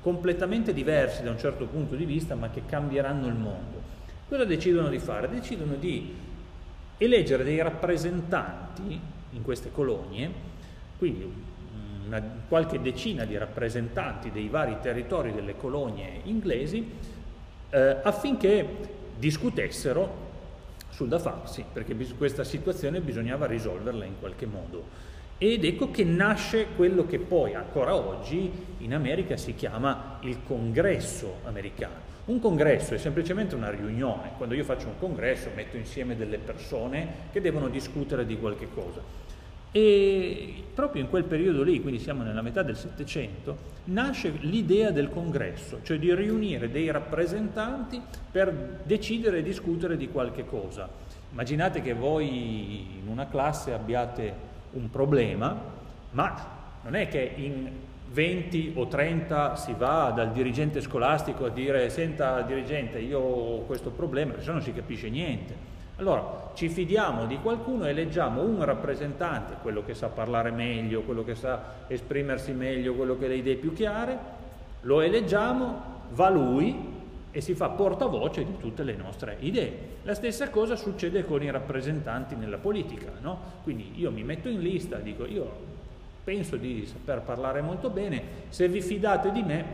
completamente 0.00 0.72
diversi 0.72 1.22
da 1.22 1.30
un 1.30 1.38
certo 1.38 1.66
punto 1.66 1.94
di 1.94 2.04
vista 2.04 2.34
ma 2.34 2.50
che 2.50 2.62
cambieranno 2.66 3.26
il 3.26 3.34
mondo. 3.34 3.80
Cosa 4.28 4.44
decidono 4.44 4.88
di 4.88 4.98
fare? 4.98 5.28
Decidono 5.28 5.74
di 5.74 6.14
eleggere 6.96 7.44
dei 7.44 7.62
rappresentanti 7.62 8.98
in 9.30 9.42
queste 9.42 9.70
colonie, 9.70 10.30
quindi 10.98 11.32
una, 12.08 12.22
qualche 12.48 12.80
decina 12.80 13.24
di 13.24 13.36
rappresentanti 13.36 14.30
dei 14.30 14.48
vari 14.48 14.78
territori 14.82 15.32
delle 15.32 15.56
colonie 15.56 16.20
inglesi 16.24 16.90
eh, 17.70 17.96
affinché 18.02 18.66
discutessero 19.16 20.26
sul 20.90 21.08
da 21.08 21.18
farsi, 21.18 21.64
perché 21.72 21.94
questa 22.16 22.42
situazione 22.42 23.00
bisognava 23.00 23.46
risolverla 23.46 24.04
in 24.04 24.18
qualche 24.18 24.46
modo. 24.46 25.06
Ed 25.38 25.64
ecco 25.64 25.92
che 25.92 26.02
nasce 26.02 26.66
quello 26.74 27.06
che 27.06 27.20
poi 27.20 27.54
ancora 27.54 27.94
oggi 27.94 28.50
in 28.78 28.92
America 28.92 29.36
si 29.36 29.54
chiama 29.54 30.18
il 30.22 30.38
congresso 30.44 31.36
americano. 31.44 32.06
Un 32.24 32.40
congresso 32.40 32.94
è 32.94 32.98
semplicemente 32.98 33.54
una 33.54 33.70
riunione, 33.70 34.32
quando 34.36 34.54
io 34.54 34.64
faccio 34.64 34.88
un 34.88 34.98
congresso 34.98 35.50
metto 35.54 35.76
insieme 35.76 36.16
delle 36.16 36.38
persone 36.38 37.26
che 37.32 37.40
devono 37.40 37.68
discutere 37.68 38.26
di 38.26 38.36
qualche 38.36 38.68
cosa. 38.74 39.27
E 39.72 40.54
proprio 40.74 41.02
in 41.02 41.08
quel 41.08 41.24
periodo 41.24 41.62
lì, 41.62 41.80
quindi 41.80 42.00
siamo 42.00 42.22
nella 42.22 42.40
metà 42.42 42.62
del 42.62 42.76
Settecento, 42.76 43.56
nasce 43.84 44.30
l'idea 44.40 44.90
del 44.90 45.10
congresso, 45.10 45.80
cioè 45.82 45.98
di 45.98 46.14
riunire 46.14 46.70
dei 46.70 46.90
rappresentanti 46.90 48.00
per 48.30 48.80
decidere 48.84 49.38
e 49.38 49.42
discutere 49.42 49.96
di 49.96 50.08
qualche 50.08 50.46
cosa. 50.46 50.88
Immaginate 51.30 51.82
che 51.82 51.94
voi 51.94 52.98
in 53.00 53.08
una 53.08 53.26
classe 53.26 53.72
abbiate 53.72 54.32
un 54.72 54.88
problema, 54.88 55.60
ma 56.10 56.56
non 56.82 56.94
è 56.94 57.08
che 57.08 57.32
in 57.36 57.68
20 58.10 58.72
o 58.76 58.86
30 58.86 59.56
si 59.56 59.74
va 59.76 60.12
dal 60.14 60.32
dirigente 60.32 60.80
scolastico 60.80 61.44
a 61.44 61.50
dire 61.50 61.90
senta 61.90 62.40
dirigente 62.40 62.98
io 62.98 63.18
ho 63.18 63.60
questo 63.62 63.90
problema, 63.90 64.32
perché 64.32 64.50
non 64.50 64.62
si 64.62 64.72
capisce 64.72 65.10
niente. 65.10 65.76
Allora 65.98 66.52
ci 66.54 66.68
fidiamo 66.68 67.26
di 67.26 67.38
qualcuno 67.38 67.84
e 67.84 67.90
eleggiamo 67.90 68.42
un 68.42 68.64
rappresentante, 68.64 69.56
quello 69.62 69.84
che 69.84 69.94
sa 69.94 70.06
parlare 70.06 70.52
meglio, 70.52 71.02
quello 71.02 71.24
che 71.24 71.34
sa 71.34 71.60
esprimersi 71.88 72.52
meglio, 72.52 72.94
quello 72.94 73.18
che 73.18 73.24
ha 73.24 73.28
le 73.28 73.36
idee 73.36 73.56
più 73.56 73.72
chiare, 73.72 74.16
lo 74.82 75.00
eleggiamo, 75.00 75.96
va 76.10 76.28
lui 76.30 76.96
e 77.32 77.40
si 77.40 77.54
fa 77.54 77.70
portavoce 77.70 78.44
di 78.44 78.58
tutte 78.58 78.84
le 78.84 78.94
nostre 78.94 79.38
idee. 79.40 79.96
La 80.04 80.14
stessa 80.14 80.50
cosa 80.50 80.76
succede 80.76 81.24
con 81.24 81.42
i 81.42 81.50
rappresentanti 81.50 82.36
nella 82.36 82.58
politica, 82.58 83.10
no? 83.20 83.38
Quindi 83.64 83.92
io 83.96 84.12
mi 84.12 84.22
metto 84.22 84.48
in 84.48 84.60
lista, 84.60 84.98
dico 84.98 85.26
io 85.26 85.76
penso 86.22 86.56
di 86.56 86.86
saper 86.86 87.22
parlare 87.22 87.60
molto 87.60 87.90
bene, 87.90 88.22
se 88.50 88.68
vi 88.68 88.80
fidate 88.80 89.32
di 89.32 89.42
me 89.42 89.64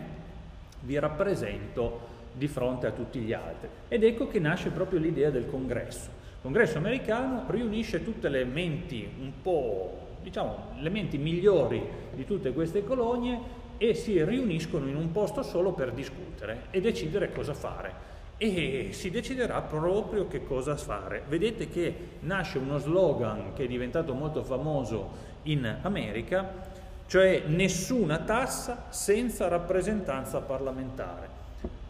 vi 0.81 0.99
rappresento 0.99 2.13
di 2.37 2.49
fronte 2.49 2.87
a 2.87 2.91
tutti 2.91 3.21
gli 3.21 3.33
altri. 3.33 3.69
Ed 3.89 4.05
ecco 4.05 4.29
che 4.29 4.39
nasce 4.39 4.71
proprio 4.71 4.99
l'idea 4.99 5.31
del 5.31 5.49
congresso. 5.49 6.11
Il 6.11 6.41
congresso 6.43 6.79
americano 6.79 7.45
riunisce 7.49 8.05
tutte 8.05 8.29
le 8.29 8.45
menti 8.45 9.09
un 9.19 9.33
po', 9.41 10.17
diciamo, 10.23 10.73
le 10.79 10.91
menti 10.91 11.17
migliori 11.17 11.83
di 12.13 12.25
tutte 12.27 12.53
queste 12.53 12.85
colonie 12.85 13.63
e 13.79 13.95
si 13.95 14.23
riuniscono 14.23 14.87
in 14.87 14.97
un 14.97 15.11
posto 15.11 15.43
solo 15.43 15.73
per 15.73 15.93
discutere 15.93 16.65
e 16.71 16.81
decidere 16.81 17.33
cosa 17.33 17.55
fare. 17.55 18.13
E 18.37 18.89
si 18.91 19.11
deciderà 19.11 19.63
proprio 19.63 20.27
che 20.27 20.45
cosa 20.45 20.77
fare. 20.77 21.23
Vedete 21.29 21.69
che 21.69 21.95
nasce 22.21 22.59
uno 22.59 22.79
slogan 22.79 23.53
che 23.55 23.65
è 23.65 23.67
diventato 23.69 24.13
molto 24.13 24.43
famoso 24.43 25.33
in 25.45 25.79
America, 25.83 26.73
cioè 27.07 27.45
nessuna 27.47 28.19
tassa 28.19 28.87
senza 28.91 29.49
rappresentanza 29.49 30.41
parlamentare. 30.41 31.34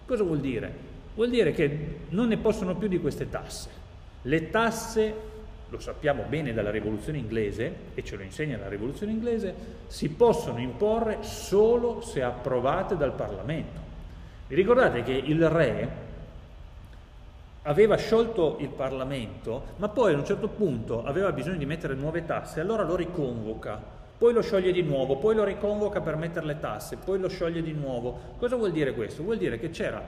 Cosa 0.06 0.22
vuol 0.22 0.40
dire? 0.40 0.72
Vuol 1.14 1.30
dire 1.30 1.52
che 1.52 1.98
non 2.10 2.28
ne 2.28 2.36
possono 2.36 2.74
più 2.76 2.88
di 2.88 2.98
queste 2.98 3.30
tasse. 3.30 3.70
Le 4.22 4.50
tasse, 4.50 5.14
lo 5.68 5.78
sappiamo 5.78 6.24
bene 6.28 6.52
dalla 6.52 6.70
rivoluzione 6.70 7.18
inglese, 7.18 7.74
e 7.94 8.02
ce 8.04 8.16
lo 8.16 8.22
insegna 8.22 8.58
la 8.58 8.68
rivoluzione 8.68 9.12
inglese, 9.12 9.54
si 9.86 10.10
possono 10.10 10.58
imporre 10.58 11.18
solo 11.22 12.00
se 12.00 12.22
approvate 12.22 12.96
dal 12.96 13.12
Parlamento. 13.12 13.80
Vi 14.48 14.54
ricordate 14.54 15.02
che 15.02 15.12
il 15.12 15.48
re 15.48 16.02
aveva 17.62 17.96
sciolto 17.96 18.58
il 18.60 18.68
Parlamento, 18.68 19.64
ma 19.76 19.88
poi 19.88 20.12
a 20.12 20.18
un 20.18 20.24
certo 20.26 20.48
punto 20.48 21.04
aveva 21.04 21.32
bisogno 21.32 21.56
di 21.56 21.66
mettere 21.66 21.94
nuove 21.94 22.26
tasse, 22.26 22.60
allora 22.60 22.82
lo 22.82 22.96
riconvoca 22.96 23.93
poi 24.16 24.32
lo 24.32 24.42
scioglie 24.42 24.72
di 24.72 24.82
nuovo, 24.82 25.16
poi 25.16 25.34
lo 25.34 25.44
riconvoca 25.44 26.00
per 26.00 26.16
mettere 26.16 26.46
le 26.46 26.60
tasse, 26.60 26.96
poi 26.96 27.18
lo 27.18 27.28
scioglie 27.28 27.62
di 27.62 27.72
nuovo. 27.72 28.34
Cosa 28.38 28.56
vuol 28.56 28.72
dire 28.72 28.94
questo? 28.94 29.22
Vuol 29.22 29.38
dire 29.38 29.58
che 29.58 29.70
c'era 29.70 30.02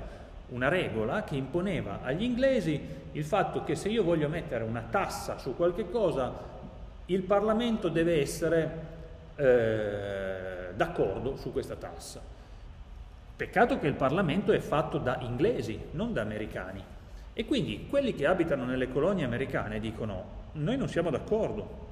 una 0.48 0.68
regola 0.68 1.24
che 1.24 1.34
imponeva 1.34 2.00
agli 2.02 2.22
inglesi 2.22 2.80
il 3.12 3.24
fatto 3.24 3.64
che 3.64 3.74
se 3.74 3.88
io 3.88 4.04
voglio 4.04 4.28
mettere 4.28 4.62
una 4.62 4.86
tassa 4.88 5.38
su 5.38 5.56
qualche 5.56 5.90
cosa, 5.90 6.32
il 7.06 7.22
Parlamento 7.22 7.88
deve 7.88 8.20
essere 8.20 8.70
eh, 9.36 10.72
d'accordo 10.74 11.36
su 11.36 11.52
questa 11.52 11.74
tassa. 11.74 12.20
Peccato 13.36 13.78
che 13.78 13.86
il 13.86 13.94
Parlamento 13.94 14.52
è 14.52 14.60
fatto 14.60 14.98
da 14.98 15.18
inglesi, 15.20 15.78
non 15.92 16.12
da 16.12 16.22
americani. 16.22 16.82
E 17.32 17.44
quindi 17.44 17.86
quelli 17.88 18.14
che 18.14 18.26
abitano 18.26 18.64
nelle 18.64 18.90
colonie 18.90 19.24
americane 19.24 19.78
dicono 19.78 20.44
noi 20.52 20.76
non 20.76 20.88
siamo 20.88 21.10
d'accordo, 21.10 21.85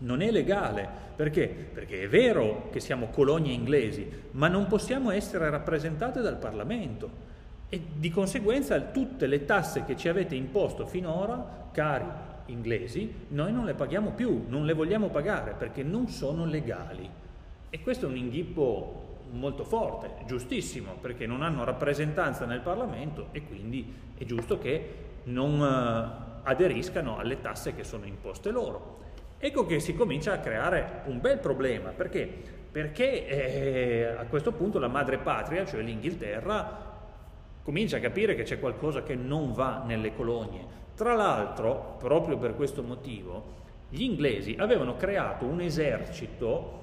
non 0.00 0.22
è 0.22 0.30
legale. 0.30 0.88
Perché? 1.16 1.48
Perché 1.48 2.02
è 2.02 2.08
vero 2.08 2.68
che 2.70 2.80
siamo 2.80 3.08
colonie 3.08 3.52
inglesi, 3.52 4.08
ma 4.32 4.48
non 4.48 4.66
possiamo 4.66 5.10
essere 5.10 5.50
rappresentate 5.50 6.20
dal 6.20 6.38
Parlamento. 6.38 7.28
E 7.68 7.80
di 7.94 8.10
conseguenza 8.10 8.80
tutte 8.80 9.26
le 9.26 9.44
tasse 9.44 9.84
che 9.84 9.96
ci 9.96 10.08
avete 10.08 10.34
imposto 10.34 10.86
finora, 10.86 11.68
cari 11.72 12.28
inglesi, 12.46 13.12
noi 13.28 13.52
non 13.52 13.64
le 13.64 13.74
paghiamo 13.74 14.10
più, 14.10 14.46
non 14.48 14.64
le 14.64 14.72
vogliamo 14.72 15.08
pagare 15.08 15.54
perché 15.56 15.82
non 15.82 16.08
sono 16.08 16.44
legali. 16.44 17.08
E 17.70 17.80
questo 17.80 18.06
è 18.06 18.08
un 18.08 18.16
inghippo 18.16 19.18
molto 19.30 19.64
forte, 19.64 20.24
giustissimo, 20.26 20.94
perché 21.00 21.26
non 21.26 21.42
hanno 21.42 21.62
rappresentanza 21.64 22.44
nel 22.46 22.60
Parlamento 22.60 23.28
e 23.32 23.44
quindi 23.44 23.94
è 24.16 24.24
giusto 24.24 24.58
che 24.58 24.94
non 25.24 25.60
eh, 25.62 26.40
aderiscano 26.42 27.18
alle 27.18 27.40
tasse 27.40 27.74
che 27.74 27.84
sono 27.84 28.06
imposte 28.06 28.50
loro. 28.50 28.98
Ecco 29.42 29.64
che 29.64 29.80
si 29.80 29.94
comincia 29.94 30.34
a 30.34 30.38
creare 30.38 31.00
un 31.06 31.18
bel 31.18 31.38
problema, 31.38 31.90
perché? 31.96 32.28
Perché 32.70 33.26
eh, 33.26 34.04
a 34.04 34.26
questo 34.26 34.52
punto 34.52 34.78
la 34.78 34.86
madre 34.86 35.16
patria, 35.16 35.64
cioè 35.64 35.80
l'Inghilterra, 35.80 36.88
comincia 37.62 37.96
a 37.96 38.00
capire 38.00 38.34
che 38.34 38.42
c'è 38.42 38.60
qualcosa 38.60 39.02
che 39.02 39.14
non 39.14 39.54
va 39.54 39.82
nelle 39.86 40.14
colonie. 40.14 40.62
Tra 40.94 41.14
l'altro, 41.14 41.96
proprio 41.98 42.36
per 42.36 42.54
questo 42.54 42.82
motivo, 42.82 43.58
gli 43.88 44.02
inglesi 44.02 44.56
avevano 44.58 44.96
creato 44.96 45.46
un 45.46 45.62
esercito 45.62 46.78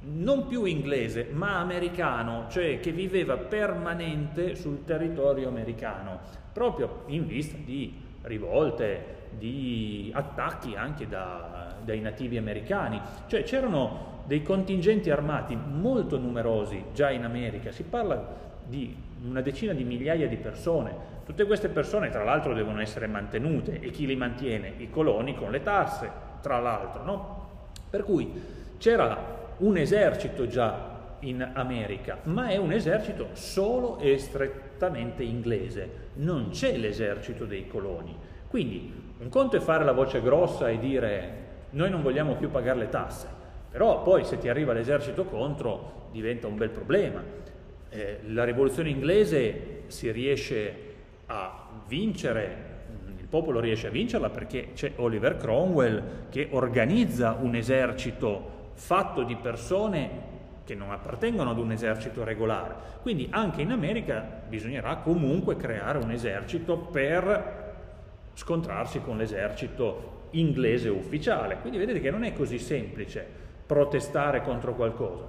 non 0.00 0.46
più 0.46 0.64
inglese, 0.66 1.26
ma 1.32 1.58
americano, 1.58 2.46
cioè 2.48 2.78
che 2.78 2.92
viveva 2.92 3.36
permanente 3.36 4.54
sul 4.54 4.84
territorio 4.84 5.48
americano, 5.48 6.20
proprio 6.52 7.02
in 7.06 7.26
vista 7.26 7.56
di 7.56 8.00
rivolte, 8.22 9.16
di 9.36 10.10
attacchi 10.14 10.76
anche 10.76 11.08
da, 11.08 11.57
dai 11.88 12.00
nativi 12.00 12.36
americani. 12.36 13.00
Cioè 13.26 13.42
c'erano 13.42 14.16
dei 14.26 14.42
contingenti 14.42 15.10
armati 15.10 15.56
molto 15.56 16.18
numerosi 16.18 16.84
già 16.92 17.10
in 17.10 17.24
America, 17.24 17.72
si 17.72 17.82
parla 17.82 18.46
di 18.66 18.94
una 19.26 19.40
decina 19.40 19.72
di 19.72 19.84
migliaia 19.84 20.28
di 20.28 20.36
persone. 20.36 21.16
Tutte 21.24 21.46
queste 21.46 21.68
persone 21.68 22.10
tra 22.10 22.24
l'altro 22.24 22.52
devono 22.52 22.80
essere 22.82 23.06
mantenute 23.06 23.80
e 23.80 23.90
chi 23.90 24.06
li 24.06 24.16
mantiene? 24.16 24.74
I 24.76 24.90
coloni 24.90 25.34
con 25.34 25.50
le 25.50 25.62
tasse, 25.62 26.10
tra 26.42 26.60
l'altro, 26.60 27.04
no? 27.04 27.48
Per 27.88 28.04
cui 28.04 28.30
c'era 28.76 29.54
un 29.58 29.76
esercito 29.78 30.46
già 30.46 30.96
in 31.20 31.46
America, 31.54 32.18
ma 32.24 32.48
è 32.48 32.56
un 32.56 32.70
esercito 32.70 33.28
solo 33.32 33.98
e 33.98 34.18
strettamente 34.18 35.22
inglese, 35.22 36.10
non 36.14 36.50
c'è 36.50 36.76
l'esercito 36.76 37.46
dei 37.46 37.66
coloni. 37.66 38.14
Quindi 38.46 39.06
un 39.18 39.28
conto 39.30 39.56
è 39.56 39.60
fare 39.60 39.84
la 39.84 39.92
voce 39.92 40.20
grossa 40.22 40.68
e 40.68 40.78
dire 40.78 41.46
noi 41.70 41.90
non 41.90 42.02
vogliamo 42.02 42.34
più 42.34 42.50
pagare 42.50 42.78
le 42.78 42.88
tasse, 42.88 43.28
però 43.70 44.02
poi 44.02 44.24
se 44.24 44.38
ti 44.38 44.48
arriva 44.48 44.72
l'esercito 44.72 45.24
contro 45.24 46.08
diventa 46.10 46.46
un 46.46 46.56
bel 46.56 46.70
problema. 46.70 47.22
Eh, 47.90 48.20
la 48.28 48.44
rivoluzione 48.44 48.88
inglese 48.90 49.82
si 49.86 50.10
riesce 50.10 50.86
a 51.26 51.66
vincere, 51.86 52.66
il 53.16 53.26
popolo 53.26 53.60
riesce 53.60 53.88
a 53.88 53.90
vincerla 53.90 54.30
perché 54.30 54.72
c'è 54.74 54.92
Oliver 54.96 55.36
Cromwell 55.36 56.02
che 56.30 56.48
organizza 56.50 57.36
un 57.40 57.54
esercito 57.54 58.70
fatto 58.74 59.22
di 59.22 59.36
persone 59.36 60.26
che 60.64 60.74
non 60.74 60.90
appartengono 60.90 61.50
ad 61.50 61.58
un 61.58 61.72
esercito 61.72 62.24
regolare. 62.24 62.74
Quindi 63.00 63.26
anche 63.30 63.62
in 63.62 63.70
America 63.70 64.42
bisognerà 64.46 64.96
comunque 64.96 65.56
creare 65.56 65.98
un 65.98 66.10
esercito 66.10 66.76
per 66.76 67.66
scontrarsi 68.34 69.00
con 69.00 69.16
l'esercito 69.16 70.16
inglese 70.30 70.88
ufficiale. 70.88 71.58
Quindi 71.60 71.78
vedete 71.78 72.00
che 72.00 72.10
non 72.10 72.24
è 72.24 72.32
così 72.32 72.58
semplice 72.58 73.26
protestare 73.66 74.42
contro 74.42 74.74
qualcosa. 74.74 75.26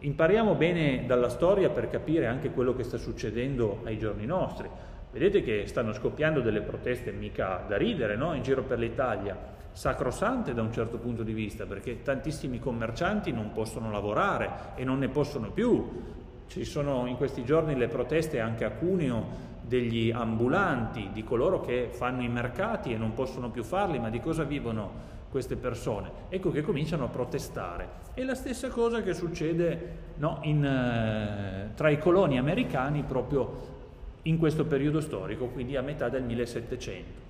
Impariamo 0.00 0.54
bene 0.54 1.04
dalla 1.06 1.28
storia 1.28 1.70
per 1.70 1.88
capire 1.88 2.26
anche 2.26 2.50
quello 2.50 2.74
che 2.74 2.84
sta 2.84 2.98
succedendo 2.98 3.80
ai 3.84 3.98
giorni 3.98 4.26
nostri. 4.26 4.68
Vedete 5.10 5.42
che 5.42 5.66
stanno 5.66 5.92
scoppiando 5.92 6.40
delle 6.40 6.60
proteste 6.60 7.10
mica 7.12 7.64
da 7.66 7.76
ridere 7.76 8.14
no? 8.14 8.34
in 8.34 8.42
giro 8.42 8.62
per 8.62 8.78
l'Italia 8.78 9.56
sacrosante 9.72 10.54
da 10.54 10.62
un 10.62 10.72
certo 10.72 10.98
punto 10.98 11.22
di 11.22 11.32
vista, 11.32 11.64
perché 11.64 12.02
tantissimi 12.02 12.58
commercianti 12.58 13.32
non 13.32 13.52
possono 13.52 13.90
lavorare 13.90 14.50
e 14.74 14.84
non 14.84 14.98
ne 14.98 15.08
possono 15.08 15.50
più. 15.50 16.16
Ci 16.48 16.64
sono 16.64 17.06
in 17.06 17.16
questi 17.16 17.44
giorni 17.44 17.76
le 17.76 17.88
proteste 17.88 18.40
anche 18.40 18.64
a 18.64 18.70
Cuneo 18.70 19.46
degli 19.60 20.10
ambulanti, 20.10 21.10
di 21.12 21.24
coloro 21.24 21.60
che 21.60 21.88
fanno 21.92 22.22
i 22.22 22.28
mercati 22.28 22.92
e 22.92 22.96
non 22.96 23.14
possono 23.14 23.50
più 23.50 23.62
farli, 23.62 23.98
ma 23.98 24.10
di 24.10 24.20
cosa 24.20 24.44
vivono 24.44 25.16
queste 25.30 25.56
persone? 25.56 26.10
Ecco 26.28 26.50
che 26.50 26.62
cominciano 26.62 27.04
a 27.04 27.08
protestare. 27.08 28.06
È 28.14 28.22
la 28.22 28.34
stessa 28.34 28.68
cosa 28.68 29.02
che 29.02 29.14
succede 29.14 29.96
no, 30.16 30.38
in, 30.42 30.64
eh, 30.64 31.74
tra 31.74 31.90
i 31.90 31.98
coloni 31.98 32.38
americani 32.38 33.02
proprio 33.02 33.76
in 34.22 34.38
questo 34.38 34.64
periodo 34.64 35.00
storico, 35.00 35.46
quindi 35.46 35.76
a 35.76 35.82
metà 35.82 36.08
del 36.08 36.22
1700. 36.22 37.26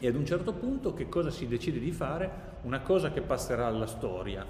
E 0.00 0.06
ad 0.06 0.14
un 0.14 0.24
certo 0.24 0.52
punto 0.52 0.94
che 0.94 1.08
cosa 1.08 1.30
si 1.30 1.46
decide 1.48 1.80
di 1.80 1.90
fare? 1.90 2.30
Una 2.62 2.80
cosa 2.80 3.10
che 3.10 3.20
passerà 3.20 3.66
alla 3.66 3.86
storia, 3.86 4.44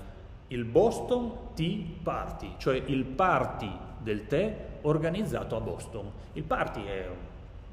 il 0.49 0.65
Boston 0.65 1.55
Tea 1.55 1.79
Party, 2.03 2.55
cioè 2.59 2.83
il 2.87 3.05
party 3.05 3.71
del 4.03 4.27
tè 4.27 4.78
organizzato 4.89 5.57
a 5.57 5.61
Boston. 5.61 6.11
Il 6.35 6.43
party 6.43 6.85
è 6.85 7.09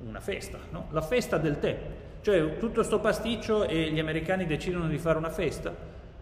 una 0.06 0.20
festa, 0.20 0.58
no? 0.72 0.88
la 0.92 1.02
festa 1.02 1.38
del 1.38 1.60
tè, 1.60 1.78
cioè 2.22 2.58
tutto 2.58 2.76
questo 2.76 3.00
pasticcio 3.00 3.66
e 3.66 3.92
gli 3.92 4.00
americani 4.00 4.46
decidono 4.46 4.88
di 4.88 4.98
fare 4.98 5.18
una 5.18 5.30
festa. 5.30 5.76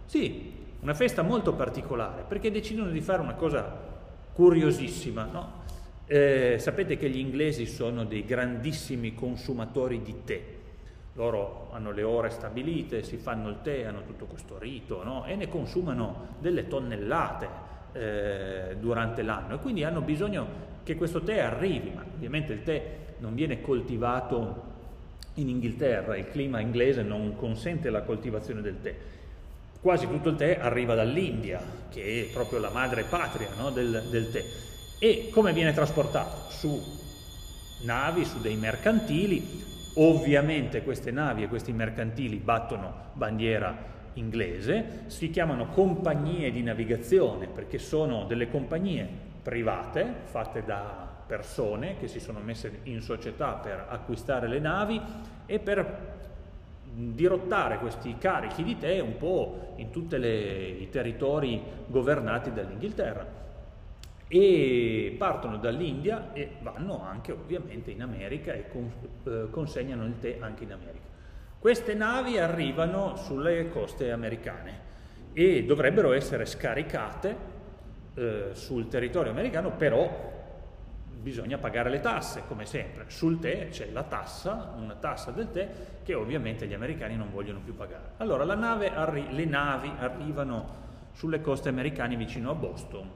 Sì, 0.06 0.54
una 0.82 0.94
festa 0.94 1.22
molto 1.22 1.54
particolare, 1.54 2.24
perché 2.28 2.52
decidono 2.52 2.90
di 2.90 3.02
fare 3.02 3.22
una 3.22 3.36
cosa 3.36 3.92
curiosissima. 4.34 5.28
No? 5.32 5.62
Eh, 6.06 6.58
sapete 6.60 6.98
che 6.98 7.10
gli 7.10 7.20
inglesi 7.20 7.66
sono 7.66 8.04
dei 8.04 8.26
grandissimi 8.26 9.14
consumatori 9.14 10.02
di 10.02 10.24
tè 10.26 10.42
loro 11.14 11.70
hanno 11.72 11.92
le 11.92 12.04
ore 12.04 12.30
stabilite, 12.30 13.04
si 13.04 13.18
fanno 13.18 13.50
il 13.50 13.58
tè, 13.62 13.84
hanno 13.84 14.04
tutto 14.04 14.26
questo 14.26 14.58
rito 14.58 15.04
no? 15.04 15.26
e 15.26 15.36
ne 15.36 15.48
consumano 15.48 16.36
delle 16.40 16.68
tonnellate 16.68 17.72
eh, 17.94 18.76
durante 18.80 19.22
l'anno 19.22 19.56
e 19.56 19.58
quindi 19.60 19.84
hanno 19.84 20.02
bisogno 20.02 20.72
che 20.84 20.96
questo 20.96 21.22
tè 21.22 21.40
arrivi, 21.40 21.92
ma 21.96 22.04
ovviamente 22.16 22.54
il 22.54 22.64
tè 22.64 22.98
non 23.20 23.34
viene 23.34 23.62
coltivato 23.62 24.72
in 25.36 25.50
Inghilterra, 25.50 26.18
il 26.18 26.30
clima 26.30 26.60
inglese 26.60 27.02
non 27.02 27.36
consente 27.36 27.90
la 27.90 28.02
coltivazione 28.02 28.62
del 28.62 28.82
tè. 28.82 28.96
Quasi 29.80 30.08
tutto 30.08 30.30
il 30.30 30.36
tè 30.36 30.60
arriva 30.62 30.96
dall'India, 30.96 31.62
che 31.90 32.28
è 32.28 32.34
proprio 32.34 32.60
la 32.60 32.70
madre 32.70 33.04
patria 33.04 33.50
no? 33.58 33.70
del, 33.70 34.04
del 34.10 34.32
tè. 34.32 34.44
E 35.00 35.30
come 35.32 35.54
viene 35.54 35.74
trasportato? 35.74 36.50
Su 36.50 36.82
navi, 37.86 38.26
su 38.26 38.40
dei 38.40 38.56
mercantili, 38.56 39.72
Ovviamente 39.96 40.82
queste 40.82 41.12
navi 41.12 41.44
e 41.44 41.48
questi 41.48 41.72
mercantili 41.72 42.38
battono 42.38 43.12
bandiera 43.14 43.92
inglese, 44.14 45.04
si 45.08 45.30
chiamano 45.30 45.68
compagnie 45.68 46.52
di 46.52 46.62
navigazione 46.62 47.48
perché 47.48 47.78
sono 47.78 48.26
delle 48.26 48.50
compagnie 48.50 49.08
private 49.42 50.14
fatte 50.24 50.64
da 50.64 51.12
persone 51.26 51.98
che 51.98 52.08
si 52.08 52.20
sono 52.20 52.40
messe 52.40 52.80
in 52.84 53.02
società 53.02 53.54
per 53.54 53.86
acquistare 53.90 54.48
le 54.48 54.60
navi 54.60 55.02
e 55.46 55.60
per 55.60 56.22
dirottare 56.96 57.80
questi 57.80 58.18
carichi 58.18 58.64
di 58.64 58.78
tè 58.78 59.00
un 59.00 59.18
po' 59.18 59.74
in 59.78 59.90
tutti 59.90 60.16
i 60.16 60.88
territori 60.92 61.62
governati 61.88 62.52
dall'Inghilterra 62.52 63.42
e 64.28 65.16
partono 65.18 65.58
dall'India 65.58 66.34
e 66.34 66.56
vanno 66.62 67.02
anche 67.02 67.32
ovviamente 67.32 67.92
in 67.92 68.02
America 68.02 68.54
e 68.54 68.66
eh, 69.26 69.48
consegnano 69.50 70.06
il 70.06 70.18
tè 70.20 70.38
anche 70.40 70.64
in 70.64 70.72
America. 70.72 71.12
Queste 71.64 71.94
navi 71.94 72.38
arrivano 72.38 73.16
sulle 73.16 73.70
coste 73.70 74.12
americane 74.12 74.80
e 75.32 75.64
dovrebbero 75.64 76.12
essere 76.12 76.46
scaricate 76.46 77.38
eh, 78.16 78.50
sul 78.52 78.90
territorio 78.90 79.32
americano, 79.32 79.72
però 79.72 80.30
bisogna 81.22 81.58
pagare 81.58 81.90
le 81.90 82.02
tasse, 82.02 82.44
come 82.50 82.66
sempre. 82.66 83.06
Sul 83.08 83.40
tè 83.40 83.70
c'è 83.70 83.92
la 83.94 84.04
tassa, 84.04 84.74
una 84.78 84.96
tassa 84.96 85.32
del 85.32 85.52
tè, 85.52 85.70
che 86.04 86.14
ovviamente 86.14 86.68
gli 86.68 86.74
americani 86.74 87.16
non 87.16 87.32
vogliono 87.32 87.62
più 87.64 87.74
pagare. 87.74 88.16
Allora 88.18 88.44
nave 88.56 88.92
le 89.32 89.46
navi 89.46 89.90
arrivano 90.00 90.82
sulle 91.14 91.40
coste 91.40 91.70
americane 91.70 92.18
vicino 92.18 92.52
a 92.52 92.56
Boston 92.56 93.10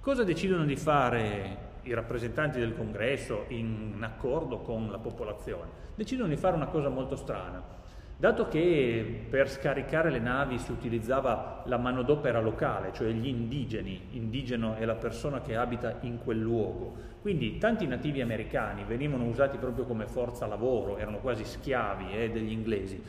Cosa 0.00 0.24
decidono 0.24 0.64
di 0.64 0.74
fare 0.74 1.63
i 1.84 1.94
rappresentanti 1.94 2.58
del 2.58 2.74
congresso 2.74 3.44
in 3.48 3.96
accordo 4.00 4.58
con 4.58 4.90
la 4.90 4.98
popolazione? 4.98 5.70
Decidono 5.94 6.28
di 6.28 6.36
fare 6.36 6.56
una 6.56 6.66
cosa 6.66 6.88
molto 6.88 7.16
strana. 7.16 7.82
Dato 8.16 8.46
che 8.46 9.26
per 9.28 9.50
scaricare 9.50 10.08
le 10.08 10.20
navi 10.20 10.58
si 10.58 10.70
utilizzava 10.70 11.62
la 11.66 11.76
manodopera 11.78 12.40
locale, 12.40 12.92
cioè 12.92 13.10
gli 13.10 13.26
indigeni, 13.26 14.08
indigeno 14.12 14.76
è 14.76 14.84
la 14.84 14.94
persona 14.94 15.40
che 15.40 15.56
abita 15.56 15.96
in 16.02 16.18
quel 16.22 16.38
luogo, 16.38 16.94
quindi 17.22 17.58
tanti 17.58 17.86
nativi 17.86 18.20
americani 18.20 18.84
venivano 18.84 19.24
usati 19.24 19.58
proprio 19.58 19.84
come 19.84 20.06
forza 20.06 20.46
lavoro, 20.46 20.96
erano 20.96 21.18
quasi 21.18 21.44
schiavi 21.44 22.12
eh, 22.12 22.30
degli 22.30 22.52
inglesi, 22.52 23.02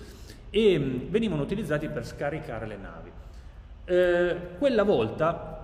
e 0.49 0.79
venivano 0.79 1.43
utilizzati 1.43 1.87
per 1.87 2.05
scaricare 2.05 2.65
le 2.65 2.77
navi. 2.77 3.11
Eh, 3.85 4.37
quella 4.57 4.83
volta 4.83 5.54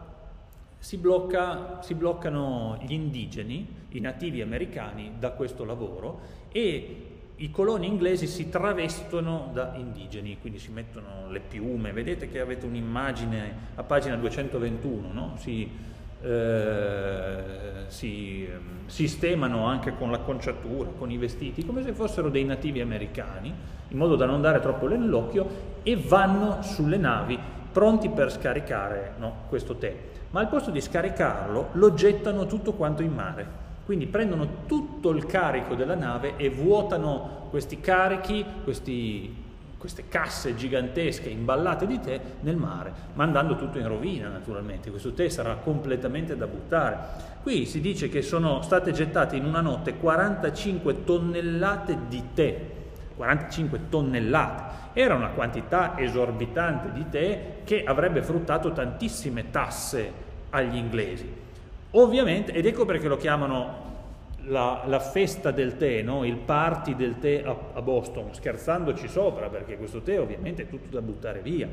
si, 0.81 0.97
blocca, 0.97 1.79
si 1.81 1.93
bloccano 1.93 2.79
gli 2.81 2.93
indigeni, 2.93 3.67
i 3.89 3.99
nativi 3.99 4.41
americani, 4.41 5.13
da 5.19 5.29
questo 5.29 5.63
lavoro 5.63 6.19
e 6.51 7.05
i 7.35 7.51
coloni 7.51 7.85
inglesi 7.85 8.25
si 8.25 8.49
travestono 8.49 9.51
da 9.53 9.73
indigeni, 9.75 10.39
quindi 10.41 10.57
si 10.57 10.71
mettono 10.71 11.29
le 11.29 11.39
piume, 11.39 11.91
vedete 11.91 12.27
che 12.29 12.39
avete 12.39 12.65
un'immagine 12.65 13.69
a 13.75 13.83
pagina 13.83 14.15
221, 14.15 15.11
no? 15.13 15.33
si, 15.37 15.69
eh, 16.19 17.37
si 17.87 18.45
ehm, 18.45 18.87
sistemano 18.87 19.65
anche 19.65 19.95
con 19.95 20.09
l'acconciatura, 20.09 20.89
con 20.97 21.11
i 21.11 21.17
vestiti, 21.17 21.63
come 21.63 21.83
se 21.83 21.93
fossero 21.93 22.29
dei 22.29 22.43
nativi 22.43 22.81
americani, 22.81 23.53
in 23.87 23.97
modo 23.97 24.15
da 24.15 24.25
non 24.25 24.41
dare 24.41 24.59
troppo 24.59 24.87
nell'occhio, 24.87 25.79
e 25.83 25.95
vanno 25.95 26.63
sulle 26.63 26.97
navi 26.97 27.37
pronti 27.71 28.09
per 28.09 28.31
scaricare 28.31 29.13
no, 29.19 29.43
questo 29.47 29.75
tè 29.75 30.09
ma 30.31 30.39
al 30.39 30.49
posto 30.49 30.71
di 30.71 30.81
scaricarlo 30.81 31.69
lo 31.73 31.93
gettano 31.93 32.45
tutto 32.47 32.73
quanto 32.73 33.01
in 33.03 33.13
mare. 33.13 33.59
Quindi 33.85 34.07
prendono 34.07 34.65
tutto 34.65 35.11
il 35.11 35.25
carico 35.25 35.75
della 35.75 35.95
nave 35.95 36.35
e 36.37 36.49
vuotano 36.49 37.47
questi 37.49 37.79
carichi, 37.79 38.45
questi 38.63 39.49
queste 39.81 40.07
casse 40.07 40.53
gigantesche 40.53 41.27
imballate 41.27 41.87
di 41.87 41.99
tè 41.99 42.21
nel 42.41 42.55
mare, 42.55 42.93
mandando 43.15 43.55
tutto 43.55 43.79
in 43.79 43.87
rovina 43.87 44.27
naturalmente. 44.27 44.91
Questo 44.91 45.11
tè 45.13 45.27
sarà 45.27 45.55
completamente 45.55 46.37
da 46.37 46.45
buttare. 46.45 46.99
Qui 47.41 47.65
si 47.65 47.81
dice 47.81 48.07
che 48.07 48.21
sono 48.21 48.61
state 48.61 48.91
gettate 48.91 49.37
in 49.37 49.43
una 49.43 49.59
notte 49.59 49.95
45 49.95 51.03
tonnellate 51.03 51.97
di 52.07 52.23
tè, 52.35 52.61
45 53.15 53.89
tonnellate. 53.89 54.70
Era 54.93 55.15
una 55.15 55.29
quantità 55.29 55.97
esorbitante 55.97 56.91
di 56.91 57.09
tè 57.09 57.57
che 57.63 57.83
avrebbe 57.83 58.21
fruttato 58.21 58.71
tantissime 58.71 59.49
tasse 59.49 60.11
agli 60.49 60.75
inglesi. 60.75 61.39
Ovviamente, 61.91 62.53
ed 62.53 62.65
ecco 62.65 62.85
perché 62.85 63.07
lo 63.07 63.17
chiamano 63.17 63.89
la, 64.45 64.83
la, 64.85 64.99
festa 64.99 65.51
del 65.51 65.77
tè, 65.77 66.01
no? 66.01 66.23
il 66.23 66.37
party 66.37 66.95
del 66.95 67.19
tè 67.19 67.43
a, 67.45 67.55
a, 67.73 67.81
Boston, 67.81 68.33
scherzandoci 68.33 69.07
sopra, 69.07 69.49
perché 69.49 69.77
questo 69.77 70.01
tè 70.01 70.19
ovviamente 70.19 70.63
è 70.63 70.69
tutto 70.69 70.89
da 70.89 71.01
buttare 71.01 71.39
via. 71.39 71.67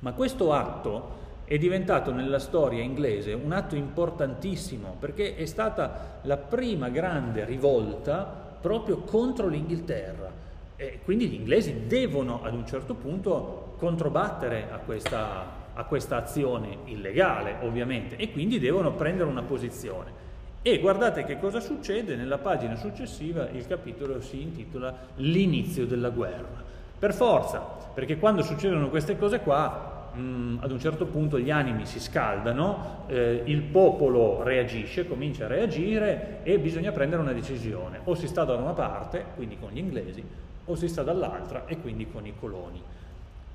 Ma 0.00 0.12
questo 0.12 0.52
atto 0.52 1.22
è 1.44 1.58
diventato 1.58 2.12
nella 2.12 2.38
storia 2.38 2.82
inglese 2.82 3.32
un 3.32 3.52
atto 3.52 3.76
importantissimo, 3.76 4.96
perché 4.98 5.36
è 5.36 5.46
stata 5.46 6.18
la 6.22 6.36
prima 6.36 6.88
grande 6.88 7.44
rivolta 7.44 8.42
proprio 8.60 8.98
contro 8.98 9.46
l'Inghilterra. 9.46 10.43
E 10.76 11.00
quindi 11.04 11.28
gli 11.28 11.34
inglesi 11.34 11.86
devono 11.86 12.42
ad 12.42 12.54
un 12.54 12.66
certo 12.66 12.94
punto 12.94 13.74
controbattere 13.78 14.68
a 14.70 14.78
questa, 14.78 15.44
a 15.74 15.84
questa 15.84 16.16
azione 16.16 16.78
illegale, 16.86 17.56
ovviamente, 17.62 18.16
e 18.16 18.32
quindi 18.32 18.58
devono 18.58 18.92
prendere 18.92 19.28
una 19.28 19.42
posizione. 19.42 20.22
E 20.62 20.78
guardate 20.78 21.24
che 21.24 21.38
cosa 21.38 21.60
succede, 21.60 22.16
nella 22.16 22.38
pagina 22.38 22.74
successiva 22.74 23.48
il 23.50 23.66
capitolo 23.66 24.20
si 24.22 24.40
intitola 24.40 24.96
L'inizio 25.16 25.86
della 25.86 26.08
guerra. 26.08 26.62
Per 26.98 27.12
forza, 27.12 27.58
perché 27.92 28.16
quando 28.16 28.42
succedono 28.42 28.88
queste 28.88 29.18
cose 29.18 29.40
qua, 29.40 30.10
mh, 30.14 30.20
mm, 30.20 30.56
ad 30.60 30.70
un 30.70 30.78
certo 30.80 31.04
punto 31.04 31.38
gli 31.38 31.50
animi 31.50 31.84
si 31.84 32.00
scaldano, 32.00 33.04
eh, 33.08 33.42
il 33.44 33.60
popolo 33.60 34.42
reagisce, 34.42 35.06
comincia 35.06 35.44
a 35.44 35.48
reagire 35.48 36.40
e 36.44 36.58
bisogna 36.58 36.92
prendere 36.92 37.20
una 37.20 37.32
decisione. 37.32 38.00
O 38.04 38.14
si 38.14 38.26
sta 38.26 38.44
da 38.44 38.54
una 38.54 38.72
parte, 38.72 39.22
quindi 39.36 39.58
con 39.58 39.70
gli 39.70 39.78
inglesi, 39.78 40.24
o 40.66 40.74
si 40.74 40.88
sta 40.88 41.02
dall'altra 41.02 41.66
e 41.66 41.78
quindi 41.78 42.10
con 42.10 42.26
i 42.26 42.34
coloni. 42.38 42.82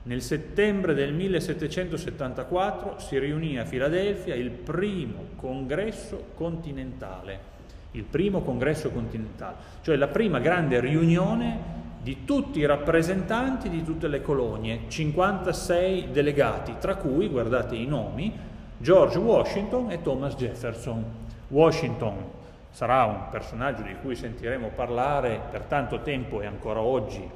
Nel 0.04 0.22
settembre 0.22 0.94
del 0.94 1.14
1774 1.14 3.00
si 3.00 3.20
riunì 3.20 3.60
a 3.60 3.66
Filadelfia 3.66 4.34
il 4.36 4.50
primo 4.50 5.26
congresso 5.36 6.28
continentale, 6.36 7.58
il 7.92 8.04
primo 8.04 8.42
congresso 8.42 8.92
continentale, 8.92 9.56
cioè 9.82 9.98
la 9.98 10.08
prima 10.08 10.40
grande 10.40 10.80
riunione 10.80 11.78
di 12.02 12.24
tutti 12.24 12.60
i 12.60 12.66
rappresentanti 12.66 13.70
di 13.70 13.84
tutte 13.84 14.08
le 14.08 14.22
colonie, 14.22 14.84
56 14.88 16.12
delegati, 16.12 16.76
tra 16.80 16.96
cui, 16.96 17.28
guardate 17.28 17.76
i 17.76 17.86
nomi, 17.86 18.34
George 18.78 19.18
Washington 19.18 19.92
e 19.92 20.02
Thomas 20.02 20.36
Jefferson. 20.36 21.04
Washington 21.50 22.38
sarà 22.72 23.06
un 23.06 23.30
personaggio 23.30 23.82
di 23.82 23.96
cui 24.02 24.16
sentiremo 24.16 24.70
parlare 24.70 25.42
per 25.52 25.64
tanto 25.64 26.02
tempo 26.02 26.42
e 26.42 26.46
ancora 26.46 26.82
oggi 26.82 27.28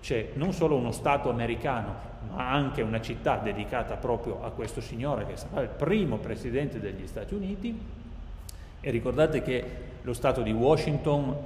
c'è 0.00 0.30
non 0.34 0.52
solo 0.52 0.76
uno 0.76 0.92
Stato 0.92 1.30
americano, 1.30 1.94
ma 2.34 2.50
anche 2.50 2.82
una 2.82 3.00
città 3.00 3.36
dedicata 3.36 3.96
proprio 3.96 4.42
a 4.42 4.50
questo 4.50 4.80
signore 4.80 5.26
che 5.26 5.36
sarà 5.36 5.62
il 5.62 5.68
primo 5.68 6.16
presidente 6.16 6.80
degli 6.80 7.06
Stati 7.06 7.34
Uniti. 7.34 7.78
E 8.80 8.90
ricordate 8.90 9.42
che 9.42 9.64
lo 10.02 10.14
Stato 10.14 10.40
di 10.42 10.52
Washington 10.52 11.36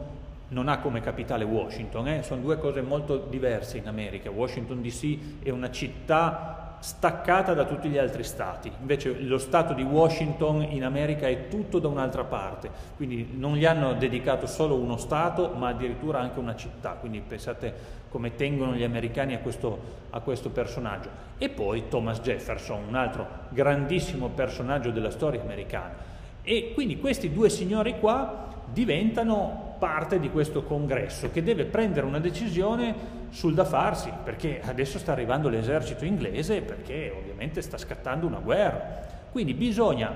non 0.49 0.69
ha 0.69 0.79
come 0.79 1.01
capitale 1.01 1.45
Washington, 1.45 2.09
eh? 2.09 2.23
sono 2.23 2.41
due 2.41 2.59
cose 2.59 2.81
molto 2.81 3.17
diverse 3.17 3.79
in 3.79 3.89
America. 3.89 4.31
Washington 4.31 4.83
DC 4.83 5.43
è 5.43 5.51
una 5.51 5.71
città 5.71 6.64
staccata 6.85 7.55
da 7.55 7.65
tutti 7.65 7.89
gli 7.89 7.97
altri 7.97 8.23
stati. 8.25 8.71
Invece 8.79 9.19
lo 9.21 9.39
stato 9.39 9.73
di 9.73 9.83
Washington 9.83 10.61
in 10.69 10.85
America 10.85 11.27
è 11.27 11.49
tutto 11.49 11.79
da 11.79 11.89
un'altra 11.89 12.25
parte, 12.25 12.71
quindi 12.97 13.31
non 13.39 13.57
gli 13.57 13.65
hanno 13.65 13.95
dedicato 13.95 14.47
solo 14.47 14.75
uno 14.75 14.99
stato, 14.99 15.55
ma 15.57 15.69
addirittura 15.69 16.21
anche 16.21 16.39
una 16.39 16.55
città. 16.55 16.91
Quindi 16.91 17.23
pensate 17.27 18.03
come 18.11 18.35
tengono 18.35 18.75
gli 18.75 18.83
americani 18.83 19.33
a 19.33 19.39
questo, 19.39 19.79
a 20.11 20.21
questo 20.21 20.51
personaggio. 20.51 21.09
E 21.39 21.49
poi 21.49 21.85
Thomas 21.89 22.21
Jefferson, 22.21 22.83
un 22.87 22.97
altro 22.97 23.27
grandissimo 23.49 24.29
personaggio 24.29 24.91
della 24.91 25.11
storia 25.11 25.41
americana. 25.41 25.95
E 26.43 26.73
quindi 26.75 27.01
questi 27.01 27.33
due 27.33 27.49
signori 27.49 27.99
qua 27.99 28.49
diventano 28.71 29.74
parte 29.85 30.19
di 30.19 30.31
questo 30.31 30.63
congresso 30.63 31.31
che 31.31 31.43
deve 31.43 31.67
prendere 31.67 32.07
una 32.07 32.19
decisione 32.19 32.95
sul 33.29 33.53
da 33.53 33.67
farsi, 33.67 34.11
perché 34.25 34.63
adesso 34.65 34.99
sta 34.99 35.13
arrivando 35.13 35.51
l'esercito 35.51 36.07
inglese, 36.07 36.63
perché 36.63 37.13
ovviamente 37.15 37.61
sta 37.61 37.77
scattando 37.77 38.27
una 38.27 38.39
guerra. 38.39 39.03
Quindi 39.31 39.53
bisogna 39.53 40.11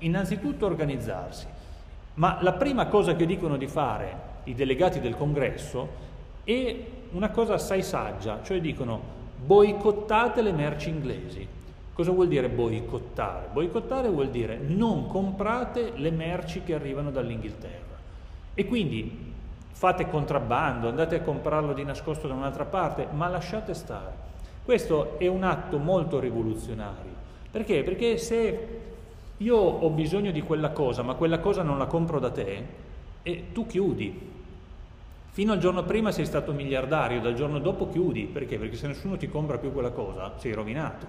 innanzitutto 0.00 0.66
organizzarsi. 0.66 1.46
Ma 2.16 2.36
la 2.42 2.52
prima 2.52 2.88
cosa 2.88 3.16
che 3.16 3.24
dicono 3.24 3.56
di 3.56 3.66
fare 3.66 4.34
i 4.44 4.54
delegati 4.54 5.00
del 5.00 5.16
congresso 5.16 5.88
è 6.44 6.76
una 7.12 7.30
cosa 7.30 7.54
assai 7.54 7.82
saggia, 7.82 8.40
cioè 8.42 8.60
dicono 8.60 9.00
boicottate 9.42 10.42
le 10.42 10.52
merci 10.52 10.90
inglesi. 10.90 11.48
Cosa 11.94 12.10
vuol 12.10 12.28
dire 12.28 12.50
boicottare? 12.50 13.48
Boicottare 13.50 14.10
vuol 14.10 14.28
dire 14.28 14.58
non 14.58 15.06
comprate 15.08 15.92
le 15.94 16.10
merci 16.10 16.62
che 16.62 16.74
arrivano 16.74 17.10
dall'Inghilterra. 17.10 17.95
E 18.58 18.64
quindi 18.64 19.34
fate 19.70 20.08
contrabbando, 20.08 20.88
andate 20.88 21.16
a 21.16 21.20
comprarlo 21.20 21.74
di 21.74 21.84
nascosto 21.84 22.26
da 22.26 22.32
un'altra 22.32 22.64
parte, 22.64 23.06
ma 23.12 23.28
lasciate 23.28 23.74
stare. 23.74 24.24
Questo 24.64 25.18
è 25.18 25.26
un 25.26 25.42
atto 25.42 25.76
molto 25.76 26.18
rivoluzionario. 26.18 27.12
Perché? 27.50 27.82
Perché 27.82 28.16
se 28.16 28.68
io 29.36 29.56
ho 29.56 29.90
bisogno 29.90 30.30
di 30.30 30.40
quella 30.40 30.70
cosa, 30.70 31.02
ma 31.02 31.12
quella 31.12 31.38
cosa 31.38 31.62
non 31.62 31.76
la 31.76 31.84
compro 31.84 32.18
da 32.18 32.30
te, 32.30 32.64
e 33.22 33.52
tu 33.52 33.66
chiudi. 33.66 34.32
Fino 35.28 35.52
al 35.52 35.58
giorno 35.58 35.84
prima 35.84 36.10
sei 36.10 36.24
stato 36.24 36.52
miliardario, 36.52 37.20
dal 37.20 37.34
giorno 37.34 37.58
dopo 37.58 37.90
chiudi. 37.90 38.24
Perché? 38.24 38.56
Perché 38.58 38.76
se 38.76 38.86
nessuno 38.86 39.18
ti 39.18 39.28
compra 39.28 39.58
più 39.58 39.70
quella 39.70 39.90
cosa, 39.90 40.32
sei 40.38 40.54
rovinato. 40.54 41.06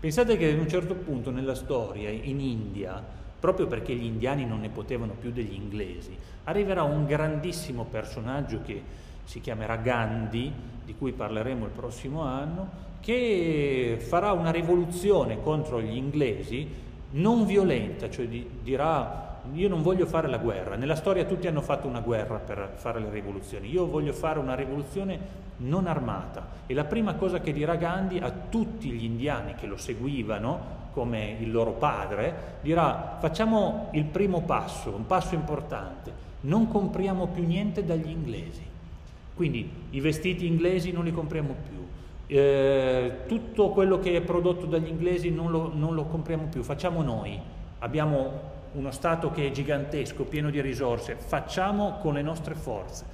Pensate 0.00 0.36
che 0.36 0.50
ad 0.50 0.58
un 0.58 0.68
certo 0.68 0.94
punto 0.94 1.30
nella 1.30 1.54
storia, 1.54 2.10
in 2.10 2.40
India, 2.40 3.00
proprio 3.42 3.66
perché 3.66 3.92
gli 3.92 4.04
indiani 4.04 4.44
non 4.44 4.60
ne 4.60 4.68
potevano 4.68 5.14
più 5.18 5.32
degli 5.32 5.54
inglesi, 5.54 6.16
arriverà 6.44 6.84
un 6.84 7.06
grandissimo 7.06 7.82
personaggio 7.90 8.62
che 8.62 8.80
si 9.24 9.40
chiamerà 9.40 9.74
Gandhi, 9.78 10.52
di 10.84 10.94
cui 10.94 11.10
parleremo 11.10 11.64
il 11.64 11.72
prossimo 11.72 12.22
anno, 12.22 12.68
che 13.00 13.96
farà 13.98 14.30
una 14.30 14.52
rivoluzione 14.52 15.42
contro 15.42 15.82
gli 15.82 15.96
inglesi 15.96 16.68
non 17.10 17.44
violenta, 17.44 18.08
cioè 18.08 18.28
dirà 18.28 19.40
io 19.54 19.68
non 19.68 19.82
voglio 19.82 20.06
fare 20.06 20.28
la 20.28 20.38
guerra, 20.38 20.76
nella 20.76 20.94
storia 20.94 21.24
tutti 21.24 21.48
hanno 21.48 21.62
fatto 21.62 21.88
una 21.88 21.98
guerra 21.98 22.36
per 22.36 22.74
fare 22.76 23.00
le 23.00 23.10
rivoluzioni, 23.10 23.68
io 23.68 23.88
voglio 23.88 24.12
fare 24.12 24.38
una 24.38 24.54
rivoluzione 24.54 25.18
non 25.56 25.88
armata. 25.88 26.46
E 26.66 26.74
la 26.74 26.84
prima 26.84 27.14
cosa 27.14 27.40
che 27.40 27.52
dirà 27.52 27.74
Gandhi 27.74 28.18
a 28.18 28.30
tutti 28.30 28.88
gli 28.88 29.02
indiani 29.02 29.56
che 29.56 29.66
lo 29.66 29.76
seguivano 29.76 30.81
come 30.92 31.36
il 31.40 31.50
loro 31.50 31.72
padre, 31.72 32.58
dirà 32.62 33.16
facciamo 33.20 33.88
il 33.92 34.04
primo 34.04 34.42
passo, 34.42 34.90
un 34.90 35.06
passo 35.06 35.34
importante, 35.34 36.12
non 36.42 36.68
compriamo 36.68 37.26
più 37.28 37.44
niente 37.44 37.84
dagli 37.84 38.10
inglesi. 38.10 38.62
Quindi 39.34 39.70
i 39.90 40.00
vestiti 40.00 40.46
inglesi 40.46 40.92
non 40.92 41.04
li 41.04 41.12
compriamo 41.12 41.54
più, 41.68 41.82
eh, 42.26 43.12
tutto 43.26 43.70
quello 43.70 43.98
che 43.98 44.16
è 44.16 44.20
prodotto 44.22 44.66
dagli 44.66 44.88
inglesi 44.88 45.30
non 45.30 45.50
lo, 45.50 45.70
non 45.74 45.94
lo 45.94 46.04
compriamo 46.04 46.46
più, 46.50 46.62
facciamo 46.62 47.02
noi. 47.02 47.38
Abbiamo 47.80 48.50
uno 48.72 48.90
Stato 48.90 49.30
che 49.30 49.48
è 49.48 49.50
gigantesco, 49.50 50.24
pieno 50.24 50.48
di 50.48 50.60
risorse, 50.60 51.16
facciamo 51.16 51.98
con 52.00 52.14
le 52.14 52.22
nostre 52.22 52.54
forze. 52.54 53.04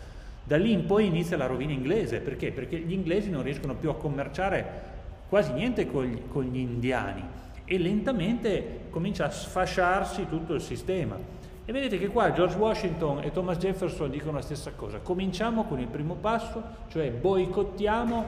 Da 0.44 0.56
lì 0.56 0.72
in 0.72 0.86
poi 0.86 1.06
inizia 1.06 1.36
la 1.36 1.46
rovina 1.46 1.72
inglese, 1.72 2.20
perché? 2.20 2.52
Perché 2.52 2.78
gli 2.78 2.92
inglesi 2.92 3.28
non 3.28 3.42
riescono 3.42 3.74
più 3.74 3.90
a 3.90 3.96
commerciare 3.96 4.96
quasi 5.28 5.52
niente 5.52 5.90
con 5.90 6.04
gli, 6.04 6.22
con 6.28 6.44
gli 6.44 6.58
indiani 6.58 7.22
e 7.68 7.78
lentamente 7.78 8.86
comincia 8.88 9.26
a 9.26 9.30
sfasciarsi 9.30 10.26
tutto 10.26 10.54
il 10.54 10.62
sistema. 10.62 11.16
E 11.64 11.70
vedete 11.70 11.98
che 11.98 12.08
qua 12.08 12.32
George 12.32 12.56
Washington 12.56 13.22
e 13.22 13.30
Thomas 13.30 13.58
Jefferson 13.58 14.10
dicono 14.10 14.32
la 14.32 14.42
stessa 14.42 14.72
cosa. 14.74 15.00
Cominciamo 15.00 15.64
con 15.64 15.78
il 15.78 15.86
primo 15.86 16.14
passo, 16.14 16.62
cioè 16.88 17.10
boicottiamo 17.10 18.24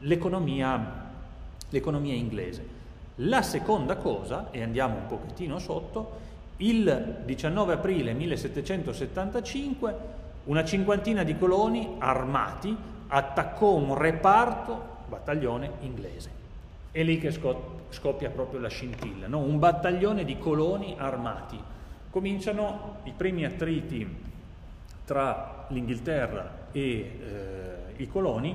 l'economia, 0.00 1.10
l'economia 1.68 2.14
inglese. 2.14 2.80
La 3.16 3.42
seconda 3.42 3.96
cosa, 3.96 4.48
e 4.50 4.64
andiamo 4.64 4.96
un 4.96 5.06
pochettino 5.06 5.60
sotto, 5.60 6.30
il 6.56 7.18
19 7.24 7.72
aprile 7.72 8.12
1775 8.14 10.20
una 10.44 10.64
cinquantina 10.64 11.22
di 11.22 11.38
coloni 11.38 11.94
armati 11.98 12.76
attaccò 13.06 13.74
un 13.74 13.96
reparto 13.96 15.04
battaglione 15.06 15.70
inglese. 15.82 16.41
È 16.92 17.02
lì 17.02 17.18
che 17.18 17.30
scoppia 17.30 18.28
proprio 18.28 18.60
la 18.60 18.68
scintilla, 18.68 19.26
no? 19.26 19.38
un 19.38 19.58
battaglione 19.58 20.24
di 20.24 20.38
coloni 20.38 20.94
armati. 20.98 21.58
Cominciano 22.10 22.98
i 23.04 23.12
primi 23.16 23.46
attriti 23.46 24.06
tra 25.06 25.66
l'Inghilterra 25.70 26.68
e 26.70 26.80
eh, 26.82 28.02
i 28.02 28.06
coloni 28.06 28.54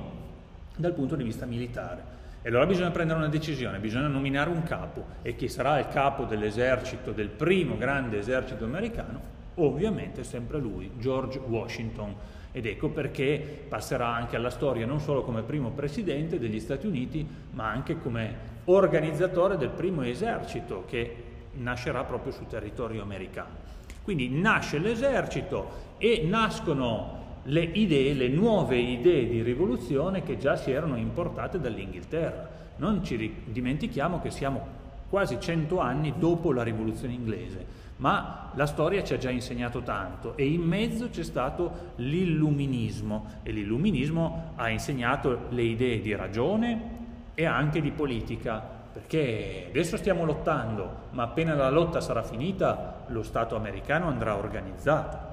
dal 0.76 0.92
punto 0.92 1.16
di 1.16 1.24
vista 1.24 1.46
militare. 1.46 2.16
E 2.40 2.48
allora 2.48 2.66
bisogna 2.66 2.92
prendere 2.92 3.18
una 3.18 3.28
decisione, 3.28 3.80
bisogna 3.80 4.06
nominare 4.06 4.50
un 4.50 4.62
capo 4.62 5.04
e 5.22 5.34
chi 5.34 5.48
sarà 5.48 5.80
il 5.80 5.88
capo 5.88 6.22
dell'esercito, 6.22 7.10
del 7.10 7.28
primo 7.28 7.76
grande 7.76 8.18
esercito 8.18 8.64
americano? 8.64 9.37
Ovviamente 9.60 10.24
sempre 10.24 10.58
lui, 10.58 10.90
George 10.98 11.38
Washington. 11.38 12.14
Ed 12.52 12.66
ecco 12.66 12.88
perché 12.88 13.64
passerà 13.68 14.08
anche 14.08 14.36
alla 14.36 14.50
storia 14.50 14.86
non 14.86 15.00
solo 15.00 15.22
come 15.22 15.42
primo 15.42 15.70
presidente 15.70 16.38
degli 16.38 16.60
Stati 16.60 16.86
Uniti, 16.86 17.26
ma 17.52 17.68
anche 17.68 17.98
come 17.98 18.56
organizzatore 18.64 19.56
del 19.56 19.70
primo 19.70 20.02
esercito 20.02 20.84
che 20.86 21.14
nascerà 21.54 22.04
proprio 22.04 22.32
sul 22.32 22.46
territorio 22.46 23.02
americano. 23.02 23.66
Quindi 24.02 24.28
nasce 24.30 24.78
l'esercito 24.78 25.86
e 25.98 26.24
nascono 26.24 27.16
le 27.44 27.62
idee, 27.62 28.14
le 28.14 28.28
nuove 28.28 28.76
idee 28.76 29.28
di 29.28 29.42
rivoluzione 29.42 30.22
che 30.22 30.38
già 30.38 30.56
si 30.56 30.70
erano 30.70 30.96
importate 30.96 31.60
dall'Inghilterra. 31.60 32.48
Non 32.76 33.02
ci 33.04 33.34
dimentichiamo 33.44 34.20
che 34.20 34.30
siamo 34.30 34.66
quasi 35.08 35.38
cento 35.40 35.80
anni 35.80 36.14
dopo 36.16 36.52
la 36.52 36.62
rivoluzione 36.62 37.14
inglese, 37.14 37.66
ma 37.98 38.50
la 38.54 38.66
storia 38.66 39.02
ci 39.02 39.14
ha 39.14 39.18
già 39.18 39.30
insegnato 39.30 39.82
tanto 39.82 40.36
e 40.36 40.46
in 40.46 40.62
mezzo 40.62 41.08
c'è 41.10 41.22
stato 41.22 41.92
l'illuminismo 41.96 43.26
e 43.42 43.50
l'illuminismo 43.50 44.52
ha 44.56 44.68
insegnato 44.68 45.46
le 45.50 45.62
idee 45.62 46.00
di 46.00 46.14
ragione 46.14 46.96
e 47.34 47.44
anche 47.44 47.80
di 47.80 47.90
politica, 47.90 48.60
perché 48.92 49.66
adesso 49.68 49.96
stiamo 49.96 50.24
lottando, 50.24 51.06
ma 51.10 51.24
appena 51.24 51.54
la 51.54 51.70
lotta 51.70 52.00
sarà 52.00 52.22
finita 52.22 53.04
lo 53.08 53.22
Stato 53.22 53.54
americano 53.54 54.08
andrà 54.08 54.36
organizzato. 54.36 55.26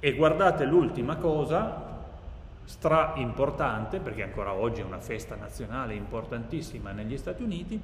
E 0.00 0.14
guardate 0.14 0.64
l'ultima 0.64 1.16
cosa, 1.16 1.90
stra 2.64 3.12
importante, 3.16 3.98
perché 3.98 4.22
ancora 4.22 4.54
oggi 4.54 4.80
è 4.80 4.84
una 4.84 5.00
festa 5.00 5.36
nazionale 5.36 5.94
importantissima 5.94 6.92
negli 6.92 7.18
Stati 7.18 7.42
Uniti, 7.42 7.80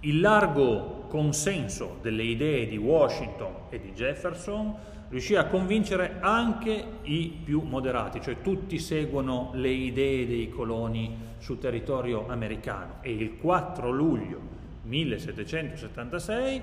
il 0.00 0.20
largo 0.20 1.04
consenso 1.08 1.98
delle 2.00 2.22
idee 2.22 2.66
di 2.66 2.76
Washington 2.76 3.54
e 3.68 3.80
di 3.80 3.92
Jefferson 3.92 4.74
riuscì 5.08 5.34
a 5.34 5.46
convincere 5.46 6.16
anche 6.20 6.84
i 7.02 7.40
più 7.44 7.62
moderati, 7.62 8.20
cioè 8.20 8.40
tutti 8.40 8.78
seguono 8.78 9.50
le 9.54 9.70
idee 9.70 10.26
dei 10.26 10.48
coloni 10.48 11.16
sul 11.38 11.58
territorio 11.58 12.28
americano 12.28 12.98
e 13.00 13.12
il 13.12 13.36
4 13.38 13.90
luglio 13.90 14.40
1776 14.82 16.62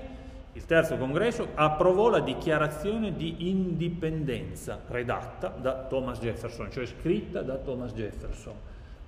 il 0.58 0.64
terzo 0.64 0.96
congresso 0.96 1.50
approvò 1.54 2.08
la 2.08 2.18
dichiarazione 2.18 3.14
di 3.14 3.48
indipendenza 3.48 4.80
redatta 4.88 5.48
da 5.48 5.84
Thomas 5.84 6.18
Jefferson, 6.18 6.68
cioè 6.72 6.84
scritta 6.84 7.42
da 7.42 7.58
Thomas 7.58 7.92
Jefferson. 7.92 8.54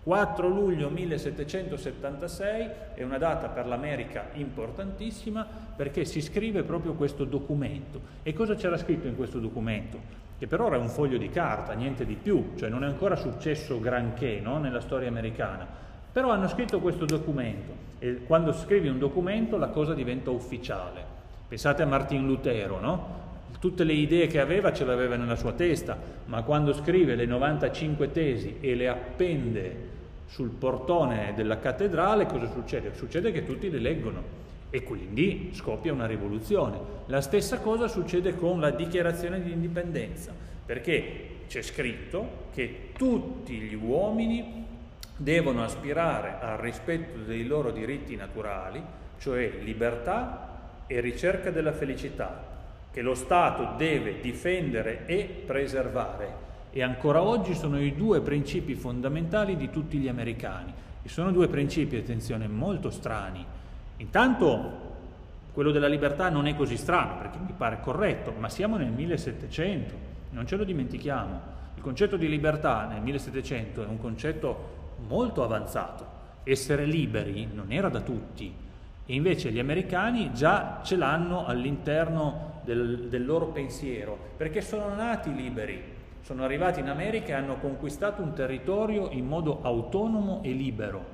4 0.02 0.48
luglio 0.48 0.88
1776 0.88 2.70
è 2.94 3.02
una 3.02 3.18
data 3.18 3.48
per 3.48 3.66
l'America 3.66 4.30
importantissima 4.32 5.46
perché 5.76 6.06
si 6.06 6.22
scrive 6.22 6.62
proprio 6.62 6.94
questo 6.94 7.24
documento. 7.24 8.00
E 8.22 8.32
cosa 8.32 8.54
c'era 8.54 8.78
scritto 8.78 9.06
in 9.06 9.14
questo 9.14 9.38
documento? 9.38 9.98
Che 10.38 10.46
per 10.46 10.62
ora 10.62 10.76
è 10.76 10.78
un 10.78 10.88
foglio 10.88 11.18
di 11.18 11.28
carta, 11.28 11.74
niente 11.74 12.06
di 12.06 12.14
più, 12.14 12.52
cioè 12.56 12.70
non 12.70 12.82
è 12.82 12.86
ancora 12.86 13.14
successo 13.14 13.78
granché 13.78 14.40
no? 14.40 14.58
nella 14.58 14.80
storia 14.80 15.08
americana. 15.08 15.66
Però 16.10 16.30
hanno 16.30 16.48
scritto 16.48 16.80
questo 16.80 17.04
documento 17.04 17.88
e 17.98 18.24
quando 18.24 18.54
scrivi 18.54 18.88
un 18.88 18.98
documento 18.98 19.58
la 19.58 19.68
cosa 19.68 19.92
diventa 19.92 20.30
ufficiale. 20.30 21.04
Pensate 21.46 21.82
a 21.82 21.86
Martin 21.86 22.26
Lutero, 22.26 22.80
no? 22.80 23.29
Tutte 23.58 23.84
le 23.84 23.92
idee 23.92 24.26
che 24.26 24.40
aveva 24.40 24.72
ce 24.72 24.84
le 24.84 24.92
aveva 24.92 25.16
nella 25.16 25.36
sua 25.36 25.52
testa, 25.52 25.98
ma 26.26 26.42
quando 26.42 26.72
scrive 26.72 27.14
le 27.14 27.26
95 27.26 28.10
tesi 28.10 28.56
e 28.60 28.74
le 28.74 28.88
appende 28.88 29.88
sul 30.26 30.50
portone 30.50 31.32
della 31.34 31.58
cattedrale, 31.58 32.26
cosa 32.26 32.48
succede? 32.50 32.94
Succede 32.94 33.32
che 33.32 33.44
tutti 33.44 33.68
le 33.68 33.78
leggono 33.78 34.22
e 34.70 34.82
quindi 34.82 35.50
scoppia 35.52 35.92
una 35.92 36.06
rivoluzione. 36.06 36.78
La 37.06 37.20
stessa 37.20 37.58
cosa 37.58 37.88
succede 37.88 38.36
con 38.36 38.60
la 38.60 38.70
dichiarazione 38.70 39.42
di 39.42 39.50
indipendenza, 39.50 40.32
perché 40.64 41.38
c'è 41.48 41.62
scritto 41.62 42.48
che 42.54 42.90
tutti 42.96 43.54
gli 43.54 43.74
uomini 43.74 44.64
devono 45.16 45.64
aspirare 45.64 46.36
al 46.40 46.58
rispetto 46.58 47.18
dei 47.18 47.44
loro 47.44 47.72
diritti 47.72 48.14
naturali, 48.14 48.80
cioè 49.18 49.58
libertà, 49.60 50.46
e 50.86 51.00
ricerca 51.00 51.50
della 51.50 51.72
felicità, 51.72 52.49
che 52.90 53.02
lo 53.02 53.14
Stato 53.14 53.76
deve 53.76 54.20
difendere 54.20 55.06
e 55.06 55.42
preservare. 55.46 56.48
E 56.72 56.82
ancora 56.82 57.22
oggi 57.22 57.54
sono 57.54 57.80
i 57.80 57.94
due 57.94 58.20
principi 58.20 58.74
fondamentali 58.74 59.56
di 59.56 59.70
tutti 59.70 59.98
gli 59.98 60.08
americani. 60.08 60.72
E 61.02 61.08
sono 61.08 61.30
due 61.32 61.48
principi, 61.48 61.96
attenzione, 61.96 62.46
molto 62.48 62.90
strani. 62.90 63.44
Intanto 63.96 64.88
quello 65.52 65.72
della 65.72 65.88
libertà 65.88 66.28
non 66.28 66.46
è 66.46 66.54
così 66.54 66.76
strano, 66.76 67.16
perché 67.18 67.38
mi 67.38 67.54
pare 67.56 67.80
corretto, 67.80 68.32
ma 68.38 68.48
siamo 68.48 68.76
nel 68.76 68.92
1700, 68.92 69.94
non 70.30 70.46
ce 70.46 70.56
lo 70.56 70.64
dimentichiamo. 70.64 71.40
Il 71.74 71.82
concetto 71.82 72.16
di 72.16 72.28
libertà 72.28 72.86
nel 72.86 73.02
1700 73.02 73.82
è 73.82 73.86
un 73.86 73.98
concetto 73.98 74.78
molto 75.06 75.42
avanzato. 75.42 76.18
Essere 76.44 76.84
liberi 76.84 77.48
non 77.52 77.72
era 77.72 77.88
da 77.88 78.00
tutti, 78.00 78.52
e 79.10 79.14
invece 79.14 79.50
gli 79.50 79.58
americani 79.58 80.32
già 80.32 80.82
ce 80.84 80.94
l'hanno 80.94 81.44
all'interno 81.44 82.60
del, 82.62 83.08
del 83.08 83.26
loro 83.26 83.46
pensiero, 83.46 84.16
perché 84.36 84.60
sono 84.60 84.94
nati 84.94 85.34
liberi, 85.34 85.82
sono 86.20 86.44
arrivati 86.44 86.78
in 86.78 86.88
America 86.88 87.30
e 87.30 87.32
hanno 87.32 87.56
conquistato 87.56 88.22
un 88.22 88.34
territorio 88.34 89.08
in 89.10 89.26
modo 89.26 89.62
autonomo 89.62 90.42
e 90.44 90.52
libero. 90.52 91.04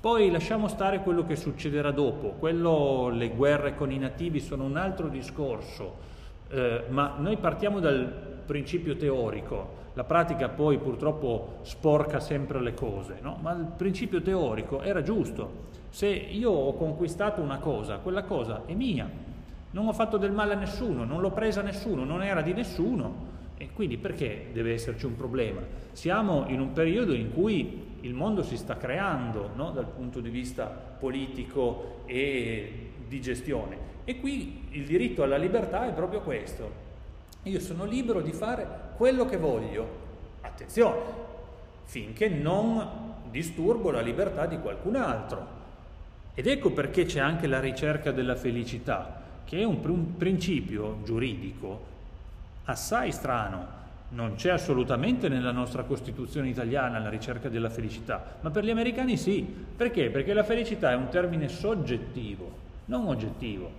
Poi 0.00 0.28
lasciamo 0.32 0.66
stare 0.66 1.02
quello 1.02 1.24
che 1.24 1.36
succederà 1.36 1.92
dopo, 1.92 2.30
quello, 2.30 3.10
le 3.10 3.28
guerre 3.28 3.76
con 3.76 3.92
i 3.92 3.98
nativi 3.98 4.40
sono 4.40 4.64
un 4.64 4.76
altro 4.76 5.06
discorso, 5.06 5.94
eh, 6.48 6.86
ma 6.88 7.14
noi 7.16 7.36
partiamo 7.36 7.78
dal 7.78 8.12
principio 8.44 8.96
teorico, 8.96 9.84
la 9.92 10.02
pratica 10.02 10.48
poi 10.48 10.78
purtroppo 10.78 11.58
sporca 11.62 12.18
sempre 12.18 12.60
le 12.60 12.74
cose, 12.74 13.18
no? 13.22 13.38
ma 13.40 13.52
il 13.52 13.70
principio 13.76 14.20
teorico 14.20 14.82
era 14.82 15.00
giusto. 15.00 15.74
Se 15.96 16.08
io 16.08 16.50
ho 16.50 16.74
conquistato 16.74 17.40
una 17.40 17.56
cosa, 17.56 17.96
quella 17.96 18.22
cosa 18.24 18.64
è 18.66 18.74
mia, 18.74 19.08
non 19.70 19.88
ho 19.88 19.94
fatto 19.94 20.18
del 20.18 20.30
male 20.30 20.52
a 20.52 20.58
nessuno, 20.58 21.04
non 21.04 21.22
l'ho 21.22 21.30
presa 21.30 21.60
a 21.60 21.62
nessuno, 21.62 22.04
non 22.04 22.22
era 22.22 22.42
di 22.42 22.52
nessuno, 22.52 23.14
e 23.56 23.70
quindi 23.72 23.96
perché 23.96 24.50
deve 24.52 24.74
esserci 24.74 25.06
un 25.06 25.16
problema? 25.16 25.62
Siamo 25.92 26.44
in 26.48 26.60
un 26.60 26.74
periodo 26.74 27.14
in 27.14 27.32
cui 27.32 27.94
il 28.02 28.12
mondo 28.12 28.42
si 28.42 28.58
sta 28.58 28.76
creando 28.76 29.52
no? 29.54 29.70
dal 29.70 29.86
punto 29.86 30.20
di 30.20 30.28
vista 30.28 30.66
politico 30.66 32.02
e 32.04 32.90
di 33.08 33.18
gestione. 33.22 33.78
E 34.04 34.20
qui 34.20 34.66
il 34.72 34.84
diritto 34.84 35.22
alla 35.22 35.38
libertà 35.38 35.88
è 35.88 35.94
proprio 35.94 36.20
questo. 36.20 36.70
Io 37.44 37.58
sono 37.58 37.86
libero 37.86 38.20
di 38.20 38.32
fare 38.32 38.68
quello 38.98 39.24
che 39.24 39.38
voglio. 39.38 39.88
Attenzione, 40.42 41.00
finché 41.84 42.28
non 42.28 43.14
disturbo 43.30 43.90
la 43.90 44.02
libertà 44.02 44.44
di 44.44 44.58
qualcun 44.58 44.96
altro. 44.96 45.55
Ed 46.38 46.46
ecco 46.46 46.70
perché 46.70 47.06
c'è 47.06 47.18
anche 47.18 47.46
la 47.46 47.60
ricerca 47.60 48.10
della 48.10 48.36
felicità, 48.36 49.22
che 49.42 49.60
è 49.60 49.64
un, 49.64 50.16
principio 50.18 50.98
giuridico 51.02 51.82
assai 52.64 53.10
strano. 53.10 53.84
Non 54.10 54.34
c'è 54.34 54.50
assolutamente 54.50 55.30
nella 55.30 55.50
nostra 55.50 55.84
Costituzione 55.84 56.50
italiana 56.50 56.98
la 56.98 57.08
ricerca 57.08 57.48
della 57.48 57.70
felicità, 57.70 58.36
ma 58.42 58.50
per 58.50 58.64
gli 58.64 58.70
americani 58.70 59.16
sì. 59.16 59.46
Perché? 59.76 60.10
Perché 60.10 60.34
la 60.34 60.44
felicità 60.44 60.90
è 60.90 60.94
un 60.94 61.08
termine 61.08 61.48
soggettivo, 61.48 62.52
non 62.84 63.06
oggettivo. 63.06 63.70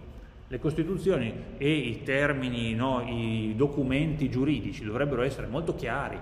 Le 0.48 0.58
Costituzioni 0.58 1.32
e 1.60 1.72
i 1.72 2.02
termini, 2.02 2.74
no, 2.74 3.04
i 3.08 3.54
documenti 3.56 4.32
giuridici 4.32 4.84
dovrebbero 4.84 5.22
essere 5.22 5.46
molto 5.46 5.76
chiari. 5.76 6.18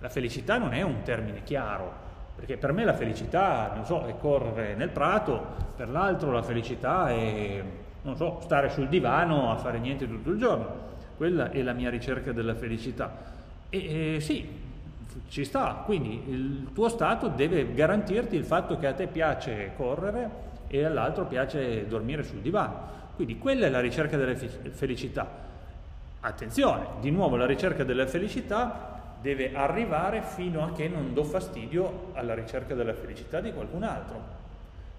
La 0.00 0.08
felicità 0.08 0.56
non 0.56 0.72
è 0.72 0.80
un 0.80 1.02
termine 1.02 1.42
chiaro, 1.42 2.05
perché 2.36 2.58
per 2.58 2.72
me 2.72 2.84
la 2.84 2.92
felicità, 2.92 3.72
non 3.74 3.86
so, 3.86 4.04
è 4.04 4.14
correre 4.18 4.74
nel 4.74 4.90
prato, 4.90 5.42
per 5.74 5.88
l'altro 5.88 6.30
la 6.30 6.42
felicità 6.42 7.08
è, 7.08 7.62
non 8.02 8.14
so, 8.14 8.40
stare 8.42 8.68
sul 8.68 8.88
divano 8.88 9.50
a 9.50 9.56
fare 9.56 9.78
niente 9.78 10.06
tutto 10.06 10.30
il 10.30 10.38
giorno. 10.38 10.84
Quella 11.16 11.50
è 11.50 11.62
la 11.62 11.72
mia 11.72 11.88
ricerca 11.88 12.32
della 12.32 12.54
felicità. 12.54 13.34
E, 13.70 14.16
e 14.16 14.20
sì, 14.20 14.46
ci 15.28 15.44
sta, 15.44 15.82
quindi 15.86 16.24
il 16.28 16.68
tuo 16.74 16.90
stato 16.90 17.28
deve 17.28 17.72
garantirti 17.72 18.36
il 18.36 18.44
fatto 18.44 18.78
che 18.78 18.86
a 18.86 18.92
te 18.92 19.06
piace 19.06 19.72
correre 19.74 20.44
e 20.68 20.84
all'altro 20.84 21.24
piace 21.24 21.86
dormire 21.88 22.22
sul 22.22 22.40
divano. 22.40 22.94
Quindi 23.14 23.38
quella 23.38 23.64
è 23.64 23.70
la 23.70 23.80
ricerca 23.80 24.18
della 24.18 24.36
felicità. 24.36 25.26
Attenzione, 26.20 26.86
di 27.00 27.10
nuovo 27.10 27.36
la 27.36 27.46
ricerca 27.46 27.82
della 27.82 28.06
felicità 28.06 28.95
deve 29.20 29.54
arrivare 29.54 30.22
fino 30.22 30.62
a 30.62 30.72
che 30.72 30.88
non 30.88 31.14
do 31.14 31.24
fastidio 31.24 32.10
alla 32.14 32.34
ricerca 32.34 32.74
della 32.74 32.94
felicità 32.94 33.40
di 33.40 33.52
qualcun 33.52 33.82
altro, 33.82 34.20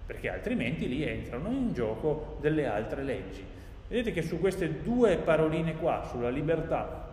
perché 0.06 0.30
altrimenti 0.30 0.88
lì 0.88 1.02
entrano 1.02 1.48
in 1.50 1.72
gioco 1.72 2.38
delle 2.40 2.66
altre 2.66 3.02
leggi. 3.02 3.44
Vedete 3.88 4.12
che 4.12 4.22
su 4.22 4.38
queste 4.38 4.82
due 4.82 5.16
paroline 5.16 5.76
qua, 5.76 6.06
sulla 6.10 6.28
libertà 6.28 7.06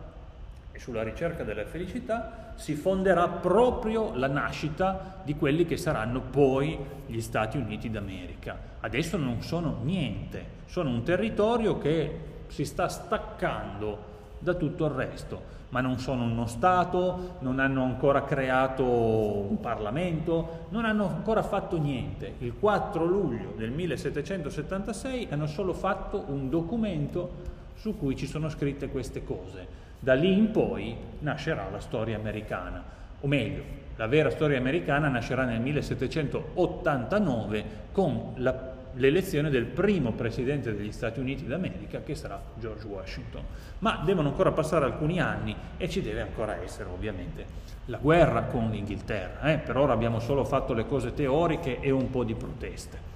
e 0.71 0.79
sulla 0.79 1.03
ricerca 1.03 1.43
della 1.43 1.65
felicità 1.65 2.53
si 2.55 2.75
fonderà 2.75 3.27
proprio 3.27 4.13
la 4.15 4.27
nascita 4.27 5.21
di 5.23 5.35
quelli 5.35 5.65
che 5.65 5.77
saranno 5.77 6.19
poi 6.19 6.77
gli 7.05 7.21
Stati 7.21 7.57
Uniti 7.57 7.89
d'America. 7.89 8.57
Adesso 8.81 9.15
non 9.17 9.41
sono 9.41 9.79
niente, 9.83 10.45
sono 10.65 10.89
un 10.89 11.03
territorio 11.03 11.77
che 11.77 12.19
si 12.47 12.65
sta 12.65 12.87
staccando 12.87 14.13
da 14.45 14.53
tutto 14.53 14.85
il 14.85 14.91
resto, 14.91 15.41
ma 15.69 15.81
non 15.81 15.97
sono 15.97 16.23
uno 16.23 16.45
Stato, 16.45 17.37
non 17.39 17.57
hanno 17.59 17.83
ancora 17.83 18.23
creato 18.23 18.85
un 18.85 19.59
Parlamento, 19.59 20.67
non 20.69 20.85
hanno 20.85 21.07
ancora 21.07 21.41
fatto 21.41 21.79
niente. 21.79 22.35
Il 22.37 22.53
4 22.59 23.03
luglio 23.03 23.53
del 23.57 23.71
1776 23.71 25.29
hanno 25.31 25.47
solo 25.47 25.73
fatto 25.73 26.25
un 26.27 26.51
documento 26.51 27.53
su 27.73 27.97
cui 27.97 28.15
ci 28.15 28.27
sono 28.27 28.49
scritte 28.49 28.89
queste 28.89 29.23
cose. 29.23 29.65
Da 29.99 30.13
lì 30.13 30.31
in 30.31 30.51
poi 30.51 30.95
nascerà 31.19 31.67
la 31.71 31.79
storia 31.79 32.15
americana, 32.15 32.83
o 33.19 33.27
meglio, 33.27 33.63
la 33.95 34.05
vera 34.05 34.29
storia 34.29 34.59
americana 34.59 35.07
nascerà 35.07 35.45
nel 35.45 35.61
1789 35.61 37.65
con 37.91 38.33
la 38.35 38.74
l'elezione 38.95 39.49
del 39.49 39.65
primo 39.65 40.11
presidente 40.11 40.75
degli 40.75 40.91
Stati 40.91 41.19
Uniti 41.19 41.45
d'America 41.45 42.01
che 42.01 42.15
sarà 42.15 42.41
George 42.59 42.85
Washington. 42.87 43.43
Ma 43.79 44.01
devono 44.05 44.29
ancora 44.29 44.51
passare 44.51 44.85
alcuni 44.85 45.19
anni 45.19 45.55
e 45.77 45.89
ci 45.89 46.01
deve 46.01 46.21
ancora 46.21 46.61
essere 46.61 46.89
ovviamente 46.89 47.45
la 47.85 47.97
guerra 47.97 48.43
con 48.43 48.69
l'Inghilterra. 48.69 49.51
Eh? 49.51 49.57
Per 49.59 49.77
ora 49.77 49.93
abbiamo 49.93 50.19
solo 50.19 50.43
fatto 50.43 50.73
le 50.73 50.85
cose 50.85 51.13
teoriche 51.13 51.79
e 51.79 51.91
un 51.91 52.09
po' 52.09 52.23
di 52.23 52.35
proteste. 52.35 53.14